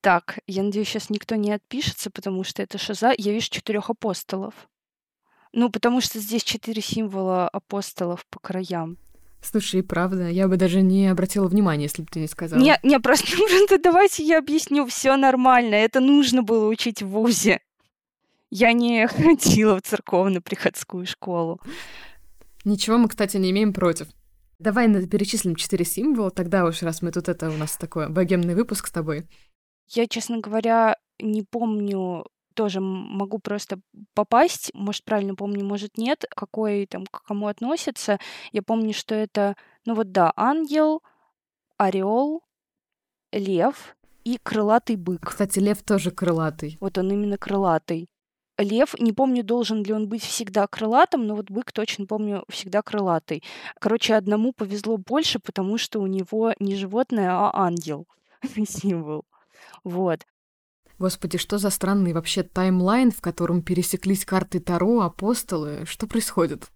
Так, 0.00 0.38
я 0.46 0.62
надеюсь, 0.62 0.88
сейчас 0.88 1.10
никто 1.10 1.34
не 1.34 1.52
отпишется, 1.52 2.10
потому 2.10 2.44
что 2.44 2.62
это 2.62 2.78
шиза. 2.78 3.12
Я 3.16 3.32
вижу 3.32 3.50
четырех 3.50 3.90
апостолов. 3.90 4.54
Ну, 5.52 5.70
потому 5.70 6.00
что 6.00 6.18
здесь 6.20 6.42
четыре 6.42 6.80
символа 6.80 7.48
апостолов 7.48 8.26
по 8.26 8.38
краям. 8.38 8.98
Слушай, 9.44 9.82
правда, 9.82 10.28
я 10.28 10.48
бы 10.48 10.56
даже 10.56 10.80
не 10.80 11.06
обратила 11.08 11.46
внимания, 11.46 11.84
если 11.84 12.02
бы 12.02 12.08
ты 12.10 12.18
не 12.18 12.28
сказала. 12.28 12.58
Не, 12.58 12.78
не, 12.82 12.98
просто, 12.98 13.26
просто 13.36 13.78
давайте 13.78 14.24
я 14.24 14.38
объясню, 14.38 14.86
все 14.86 15.16
нормально. 15.16 15.74
Это 15.74 16.00
нужно 16.00 16.42
было 16.42 16.66
учить 16.68 17.02
в 17.02 17.08
ВУЗе. 17.08 17.60
Я 18.50 18.72
не 18.72 19.06
ходила 19.08 19.76
в 19.76 19.82
церковно-приходскую 19.82 21.06
школу. 21.06 21.60
Ничего 22.64 22.96
мы, 22.96 23.08
кстати, 23.08 23.36
не 23.36 23.50
имеем 23.50 23.72
против. 23.74 24.08
Давай 24.58 24.88
перечислим 25.06 25.56
четыре 25.56 25.84
символа, 25.84 26.30
тогда 26.30 26.64
уж 26.64 26.82
раз 26.82 27.02
мы 27.02 27.10
тут 27.12 27.28
это 27.28 27.50
у 27.50 27.56
нас 27.56 27.76
такой 27.76 28.08
богемный 28.08 28.54
выпуск 28.54 28.86
с 28.86 28.92
тобой. 28.92 29.26
Я, 29.88 30.06
честно 30.06 30.38
говоря, 30.38 30.96
не 31.20 31.42
помню 31.42 32.24
тоже 32.54 32.80
могу 32.80 33.38
просто 33.38 33.80
попасть, 34.14 34.70
может, 34.74 35.04
правильно 35.04 35.34
помню, 35.34 35.64
может, 35.64 35.98
нет, 35.98 36.24
какой 36.30 36.86
там 36.86 37.06
к 37.06 37.22
кому 37.24 37.48
относится. 37.48 38.18
Я 38.52 38.62
помню, 38.62 38.94
что 38.94 39.14
это, 39.14 39.56
ну 39.84 39.94
вот 39.94 40.12
да, 40.12 40.32
ангел, 40.36 41.02
орел, 41.76 42.42
лев 43.32 43.96
и 44.24 44.38
крылатый 44.42 44.96
бык. 44.96 45.28
Кстати, 45.28 45.58
лев 45.58 45.82
тоже 45.82 46.10
крылатый. 46.10 46.78
Вот 46.80 46.98
он 46.98 47.10
именно 47.10 47.36
крылатый. 47.36 48.08
Лев, 48.56 48.94
не 49.00 49.12
помню, 49.12 49.42
должен 49.42 49.82
ли 49.82 49.92
он 49.92 50.08
быть 50.08 50.22
всегда 50.22 50.66
крылатым, 50.68 51.26
но 51.26 51.34
вот 51.34 51.50
бык 51.50 51.72
точно 51.72 52.06
помню 52.06 52.44
всегда 52.48 52.82
крылатый. 52.82 53.42
Короче, 53.80 54.14
одному 54.14 54.52
повезло 54.52 54.96
больше, 54.96 55.40
потому 55.40 55.76
что 55.76 56.00
у 56.00 56.06
него 56.06 56.54
не 56.60 56.76
животное, 56.76 57.30
а 57.32 57.50
ангел 57.52 58.06
символ. 58.68 59.24
Вот. 59.82 60.24
Господи, 61.04 61.36
что 61.36 61.58
за 61.58 61.68
странный 61.68 62.14
вообще 62.14 62.42
таймлайн, 62.42 63.10
в 63.10 63.20
котором 63.20 63.60
пересеклись 63.60 64.24
карты 64.24 64.58
Таро, 64.58 65.02
апостолы? 65.02 65.84
Что 65.84 66.06
происходит? 66.06 66.70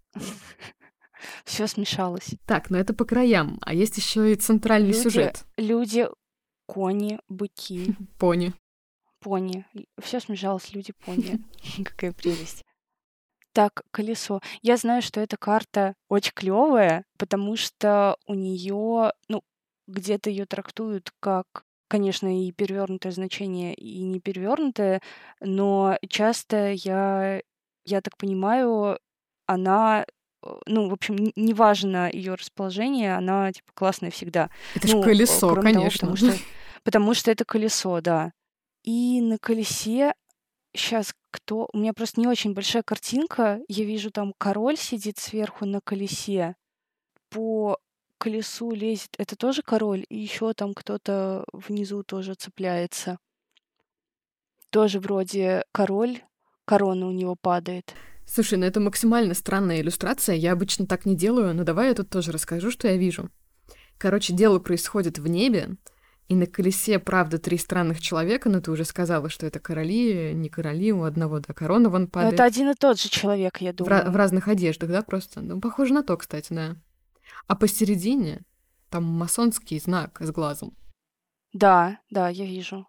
Все 1.46 1.66
смешалось. 1.66 2.34
Так, 2.44 2.68
но 2.68 2.76
ну 2.76 2.82
это 2.82 2.92
по 2.92 3.06
краям. 3.06 3.56
А 3.62 3.72
есть 3.72 3.96
еще 3.96 4.30
и 4.30 4.34
центральный 4.34 4.90
люди, 4.90 5.00
сюжет. 5.00 5.46
Люди, 5.56 6.08
кони, 6.66 7.18
быки. 7.30 7.96
Пони. 8.18 8.52
Пони. 9.20 9.64
Все 9.98 10.20
смешалось, 10.20 10.74
люди, 10.74 10.92
пони. 11.06 11.42
Какая 11.86 12.12
прелесть. 12.12 12.66
Так, 13.54 13.80
колесо. 13.92 14.42
Я 14.60 14.76
знаю, 14.76 15.00
что 15.00 15.20
эта 15.20 15.38
карта 15.38 15.94
очень 16.10 16.32
клевая, 16.34 17.06
потому 17.16 17.56
что 17.56 18.18
у 18.26 18.34
нее, 18.34 19.10
ну, 19.28 19.42
где-то 19.86 20.28
ее 20.28 20.44
трактуют 20.44 21.12
как 21.18 21.64
конечно, 21.88 22.46
и 22.46 22.52
перевернутое 22.52 23.12
значение, 23.12 23.74
и 23.74 24.02
не 24.02 24.20
перевернутое, 24.20 25.00
но 25.40 25.98
часто 26.08 26.72
я, 26.72 27.40
я 27.84 28.00
так 28.00 28.16
понимаю, 28.16 28.98
она 29.46 30.04
э, 30.42 30.50
ну, 30.66 30.88
в 30.88 30.92
общем, 30.92 31.32
неважно 31.34 32.10
ее 32.12 32.34
расположение, 32.34 33.16
она 33.16 33.52
типа 33.52 33.72
классная 33.74 34.10
всегда. 34.10 34.50
Это 34.74 34.86
ну, 34.88 35.02
же 35.02 35.08
колесо, 35.08 35.54
конечно. 35.54 36.08
Того, 36.08 36.14
потому, 36.14 36.16
что, 36.16 36.44
потому 36.84 37.14
что 37.14 37.30
это 37.30 37.44
колесо, 37.44 38.00
да. 38.00 38.32
И 38.84 39.20
на 39.20 39.38
колесе 39.38 40.14
сейчас 40.74 41.12
кто? 41.30 41.68
У 41.72 41.78
меня 41.78 41.92
просто 41.92 42.20
не 42.20 42.26
очень 42.26 42.54
большая 42.54 42.82
картинка. 42.82 43.60
Я 43.68 43.84
вижу 43.84 44.10
там 44.10 44.32
король 44.38 44.76
сидит 44.76 45.18
сверху 45.18 45.66
на 45.66 45.80
колесе. 45.80 46.54
По 47.30 47.78
колесу 48.18 48.72
лезет, 48.72 49.14
это 49.18 49.36
тоже 49.36 49.62
король, 49.62 50.04
и 50.08 50.18
еще 50.18 50.52
там 50.52 50.74
кто-то 50.74 51.44
внизу 51.52 52.02
тоже 52.02 52.34
цепляется. 52.34 53.18
Тоже 54.70 55.00
вроде 55.00 55.64
король, 55.72 56.20
корона 56.66 57.06
у 57.06 57.12
него 57.12 57.36
падает. 57.40 57.94
Слушай, 58.26 58.58
ну 58.58 58.66
это 58.66 58.80
максимально 58.80 59.32
странная 59.32 59.80
иллюстрация. 59.80 60.36
Я 60.36 60.52
обычно 60.52 60.86
так 60.86 61.06
не 61.06 61.16
делаю, 61.16 61.54
но 61.54 61.64
давай 61.64 61.88
я 61.88 61.94
тут 61.94 62.10
тоже 62.10 62.30
расскажу, 62.30 62.70
что 62.70 62.86
я 62.86 62.96
вижу. 62.98 63.30
Короче, 63.96 64.34
дело 64.34 64.58
происходит 64.58 65.18
в 65.18 65.26
небе, 65.26 65.76
И 66.28 66.34
на 66.34 66.46
колесе, 66.46 66.98
правда, 66.98 67.38
три 67.38 67.56
странных 67.56 68.00
человека, 68.00 68.50
но 68.50 68.60
ты 68.60 68.70
уже 68.70 68.84
сказала, 68.84 69.30
что 69.30 69.46
это 69.46 69.60
короли, 69.60 70.34
не 70.34 70.50
короли, 70.50 70.92
у 70.92 71.04
одного, 71.04 71.40
да, 71.40 71.54
корона 71.54 71.88
вон 71.88 72.06
падает. 72.06 72.32
Но 72.32 72.34
это 72.34 72.44
один 72.44 72.68
и 72.70 72.74
тот 72.74 73.00
же 73.00 73.08
человек, 73.08 73.62
я 73.62 73.72
думаю. 73.72 74.04
В, 74.04 74.12
в 74.12 74.16
разных 74.16 74.46
одеждах, 74.46 74.90
да, 74.90 75.00
просто? 75.00 75.40
Ну, 75.40 75.58
похоже 75.58 75.94
на 75.94 76.02
то, 76.02 76.18
кстати, 76.18 76.52
да. 76.52 76.76
А 77.46 77.56
посередине 77.56 78.44
там 78.90 79.04
масонский 79.04 79.78
знак 79.78 80.18
с 80.20 80.30
глазом. 80.30 80.76
Да, 81.52 81.98
да, 82.10 82.28
я 82.28 82.44
вижу. 82.44 82.86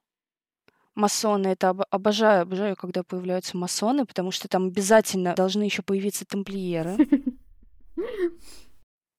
Масоны, 0.96 1.48
это 1.48 1.70
обожаю, 1.70 2.42
обожаю, 2.42 2.76
когда 2.76 3.04
появляются 3.04 3.56
масоны, 3.58 4.06
потому 4.06 4.32
что 4.32 4.48
там 4.48 4.68
обязательно 4.68 5.34
должны 5.36 5.64
еще 5.64 5.82
появиться 5.82 6.26
тамплиеры. 6.26 6.98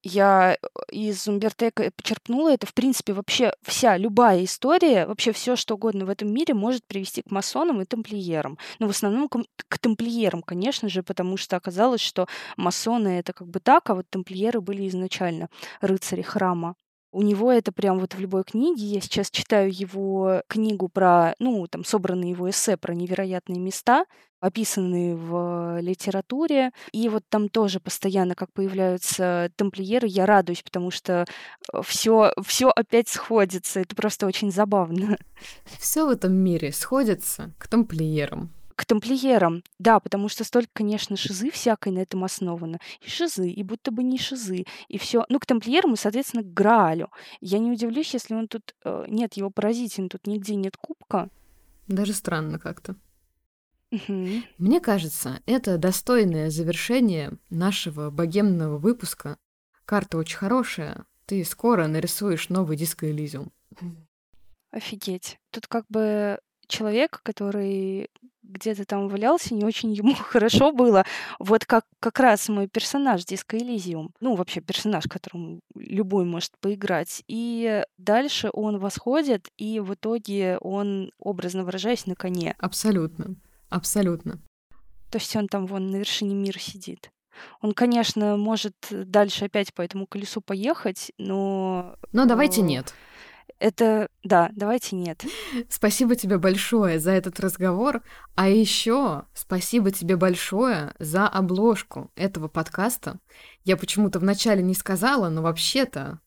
я 0.02 0.54
э, 0.54 0.66
из 0.90 1.26
Умбертека 1.28 1.90
почерпнула 1.96 2.52
это. 2.52 2.66
В 2.66 2.74
принципе, 2.74 3.12
вообще 3.12 3.52
вся, 3.62 3.96
любая 3.96 4.44
история, 4.44 5.06
вообще 5.06 5.32
все, 5.32 5.56
что 5.56 5.74
угодно 5.74 6.04
в 6.06 6.10
этом 6.10 6.32
мире 6.32 6.54
может 6.54 6.84
привести 6.86 7.22
к 7.22 7.30
масонам 7.30 7.80
и 7.80 7.84
тамплиерам. 7.84 8.58
Но 8.78 8.86
в 8.86 8.90
основном 8.90 9.28
к, 9.28 9.38
к 9.68 9.78
тамплиерам, 9.78 10.42
конечно 10.42 10.88
же, 10.88 11.02
потому 11.02 11.36
что 11.36 11.56
оказалось, 11.56 12.00
что 12.00 12.26
масоны— 12.56 13.08
это 13.20 13.32
как 13.32 13.48
бы 13.48 13.60
так, 13.60 13.90
а 13.90 13.94
вот 13.94 14.08
тамплиеры 14.10 14.60
были 14.60 14.88
изначально 14.88 15.48
рыцари 15.80 16.22
храма. 16.22 16.76
У 17.12 17.22
него 17.22 17.50
это 17.50 17.72
прям 17.72 17.98
вот 17.98 18.14
в 18.14 18.20
любой 18.20 18.44
книге. 18.44 18.84
Я 18.84 19.00
сейчас 19.00 19.30
читаю 19.30 19.70
его 19.72 20.42
книгу 20.46 20.88
про, 20.88 21.34
ну, 21.38 21.66
там, 21.66 21.84
собранные 21.84 22.30
его 22.30 22.48
эссе 22.48 22.76
про 22.76 22.94
невероятные 22.94 23.58
места, 23.58 24.04
описанные 24.38 25.16
в 25.16 25.80
литературе. 25.80 26.70
И 26.92 27.08
вот 27.08 27.24
там 27.28 27.48
тоже 27.48 27.80
постоянно, 27.80 28.34
как 28.34 28.52
появляются 28.52 29.50
тамплиеры, 29.56 30.06
я 30.06 30.24
радуюсь, 30.24 30.62
потому 30.62 30.90
что 30.90 31.26
все, 31.82 32.32
э, 32.36 32.42
все 32.44 32.70
опять 32.70 33.08
сходится. 33.08 33.80
Это 33.80 33.96
просто 33.96 34.26
очень 34.26 34.52
забавно. 34.52 35.18
Все 35.78 36.06
в 36.06 36.10
этом 36.10 36.32
мире 36.32 36.72
сходится 36.72 37.52
к 37.58 37.66
тамплиерам 37.66 38.50
к 38.80 38.86
тамплиерам, 38.86 39.62
да, 39.78 40.00
потому 40.00 40.30
что 40.30 40.42
столько, 40.42 40.70
конечно, 40.72 41.14
шизы 41.14 41.50
всякой 41.50 41.92
на 41.92 41.98
этом 41.98 42.24
основано. 42.24 42.78
И 43.02 43.10
шизы, 43.10 43.50
и 43.50 43.62
будто 43.62 43.90
бы 43.90 44.02
не 44.02 44.16
шизы, 44.16 44.64
и 44.88 44.96
все. 44.96 45.26
Ну, 45.28 45.38
к 45.38 45.44
тамплиерам 45.44 45.92
и, 45.92 45.98
соответственно, 45.98 46.42
к 46.42 46.54
Граалю. 46.54 47.10
Я 47.42 47.58
не 47.58 47.70
удивлюсь, 47.70 48.14
если 48.14 48.34
он 48.34 48.48
тут... 48.48 48.74
Э, 48.82 49.04
нет, 49.06 49.34
его 49.34 49.50
поразительно, 49.50 50.08
тут 50.08 50.26
нигде 50.26 50.54
нет 50.54 50.78
кубка. 50.78 51.28
Даже 51.88 52.14
странно 52.14 52.58
как-то. 52.58 52.96
Угу. 53.90 54.28
Мне 54.56 54.80
кажется, 54.80 55.42
это 55.44 55.76
достойное 55.76 56.48
завершение 56.48 57.36
нашего 57.50 58.08
богемного 58.08 58.78
выпуска. 58.78 59.36
Карта 59.84 60.16
очень 60.16 60.38
хорошая. 60.38 61.04
Ты 61.26 61.44
скоро 61.44 61.86
нарисуешь 61.86 62.48
новый 62.48 62.78
диско 62.78 63.10
Элизиум. 63.10 63.52
Офигеть. 64.70 65.38
Тут 65.50 65.66
как 65.66 65.84
бы 65.90 66.38
человек, 66.66 67.20
который 67.22 68.08
где-то 68.50 68.84
там 68.84 69.08
валялся, 69.08 69.54
не 69.54 69.64
очень 69.64 69.92
ему 69.92 70.14
хорошо 70.18 70.72
было. 70.72 71.04
Вот 71.38 71.64
как, 71.64 71.84
как 72.00 72.20
раз 72.20 72.48
мой 72.48 72.68
персонаж 72.68 73.24
Диско 73.24 73.56
Элизиум. 73.58 74.12
Ну, 74.20 74.34
вообще 74.34 74.60
персонаж, 74.60 75.04
которому 75.08 75.60
любой 75.74 76.24
может 76.24 76.52
поиграть. 76.58 77.22
И 77.28 77.82
дальше 77.98 78.50
он 78.52 78.78
восходит, 78.78 79.48
и 79.56 79.80
в 79.80 79.94
итоге 79.94 80.58
он, 80.60 81.12
образно 81.18 81.64
выражаясь, 81.64 82.06
на 82.06 82.14
коне. 82.14 82.54
Абсолютно. 82.58 83.36
Абсолютно. 83.68 84.38
То 85.10 85.18
есть 85.18 85.34
он 85.36 85.48
там 85.48 85.66
вон 85.66 85.90
на 85.90 85.96
вершине 85.96 86.34
мира 86.34 86.58
сидит. 86.58 87.10
Он, 87.60 87.72
конечно, 87.72 88.36
может 88.36 88.74
дальше 88.90 89.46
опять 89.46 89.72
по 89.72 89.82
этому 89.82 90.06
колесу 90.06 90.40
поехать, 90.40 91.12
но... 91.18 91.96
Но 92.12 92.26
давайте 92.26 92.60
нет. 92.60 92.94
Это, 93.60 94.08
да, 94.24 94.50
давайте 94.56 94.96
нет. 94.96 95.22
Спасибо 95.68 96.16
тебе 96.16 96.38
большое 96.38 96.98
за 96.98 97.10
этот 97.10 97.38
разговор. 97.40 98.02
А 98.34 98.48
еще 98.48 99.24
спасибо 99.34 99.90
тебе 99.90 100.16
большое 100.16 100.94
за 100.98 101.28
обложку 101.28 102.10
этого 102.16 102.48
подкаста. 102.48 103.20
Я 103.64 103.76
почему-то 103.76 104.18
вначале 104.18 104.62
не 104.62 104.72
сказала, 104.72 105.28
но 105.28 105.42
вообще-то 105.42 106.20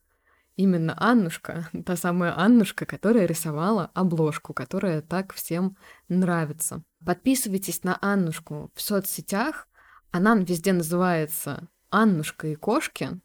именно 0.56 0.94
Аннушка, 0.96 1.70
та 1.86 1.96
самая 1.96 2.38
Аннушка, 2.38 2.86
которая 2.86 3.26
рисовала 3.26 3.90
обложку, 3.96 4.54
которая 4.54 5.02
так 5.02 5.34
всем 5.34 5.76
нравится. 6.10 6.84
Подписывайтесь 7.04 7.84
на 7.84 7.98
Аннушку 8.00 8.72
в 8.76 8.82
соцсетях. 8.82 9.68
Она 10.12 10.36
везде 10.36 10.72
называется 10.72 11.68
Аннушка 11.90 12.46
и 12.50 12.54
кошки 12.54 13.20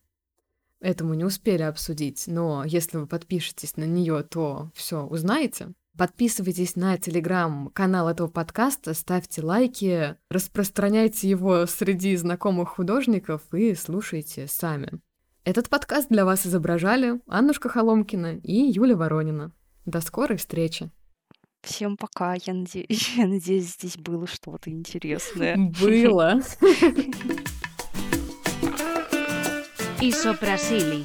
это 0.81 1.05
мы 1.05 1.17
не 1.17 1.25
успели 1.25 1.63
обсудить, 1.63 2.25
но 2.27 2.65
если 2.65 2.99
вы 2.99 3.07
подпишетесь 3.07 3.77
на 3.77 3.85
нее, 3.85 4.23
то 4.23 4.71
все 4.75 5.05
узнаете. 5.05 5.73
Подписывайтесь 5.97 6.77
на 6.77 6.97
телеграм-канал 6.97 8.09
этого 8.09 8.29
подкаста, 8.29 8.95
ставьте 8.95 9.43
лайки, 9.43 10.17
распространяйте 10.31 11.29
его 11.29 11.67
среди 11.67 12.15
знакомых 12.15 12.69
художников 12.69 13.43
и 13.53 13.75
слушайте 13.75 14.47
сами. 14.47 15.01
Этот 15.45 15.69
подкаст 15.69 16.09
для 16.09 16.25
вас 16.25 16.47
изображали 16.47 17.21
Аннушка 17.27 17.69
Холомкина 17.69 18.37
и 18.37 18.71
Юля 18.71 18.97
Воронина. 18.97 19.51
До 19.87 20.01
скорой 20.01 20.37
встречи! 20.37 20.91
Всем 21.63 21.97
пока. 21.97 22.35
Я, 22.35 22.55
наде... 22.55 22.87
Я 23.17 23.27
надеюсь, 23.27 23.75
здесь 23.75 23.97
было 23.97 24.27
что-то 24.27 24.71
интересное. 24.71 25.57
Было. 25.57 26.41
Isoprasili 30.01 31.05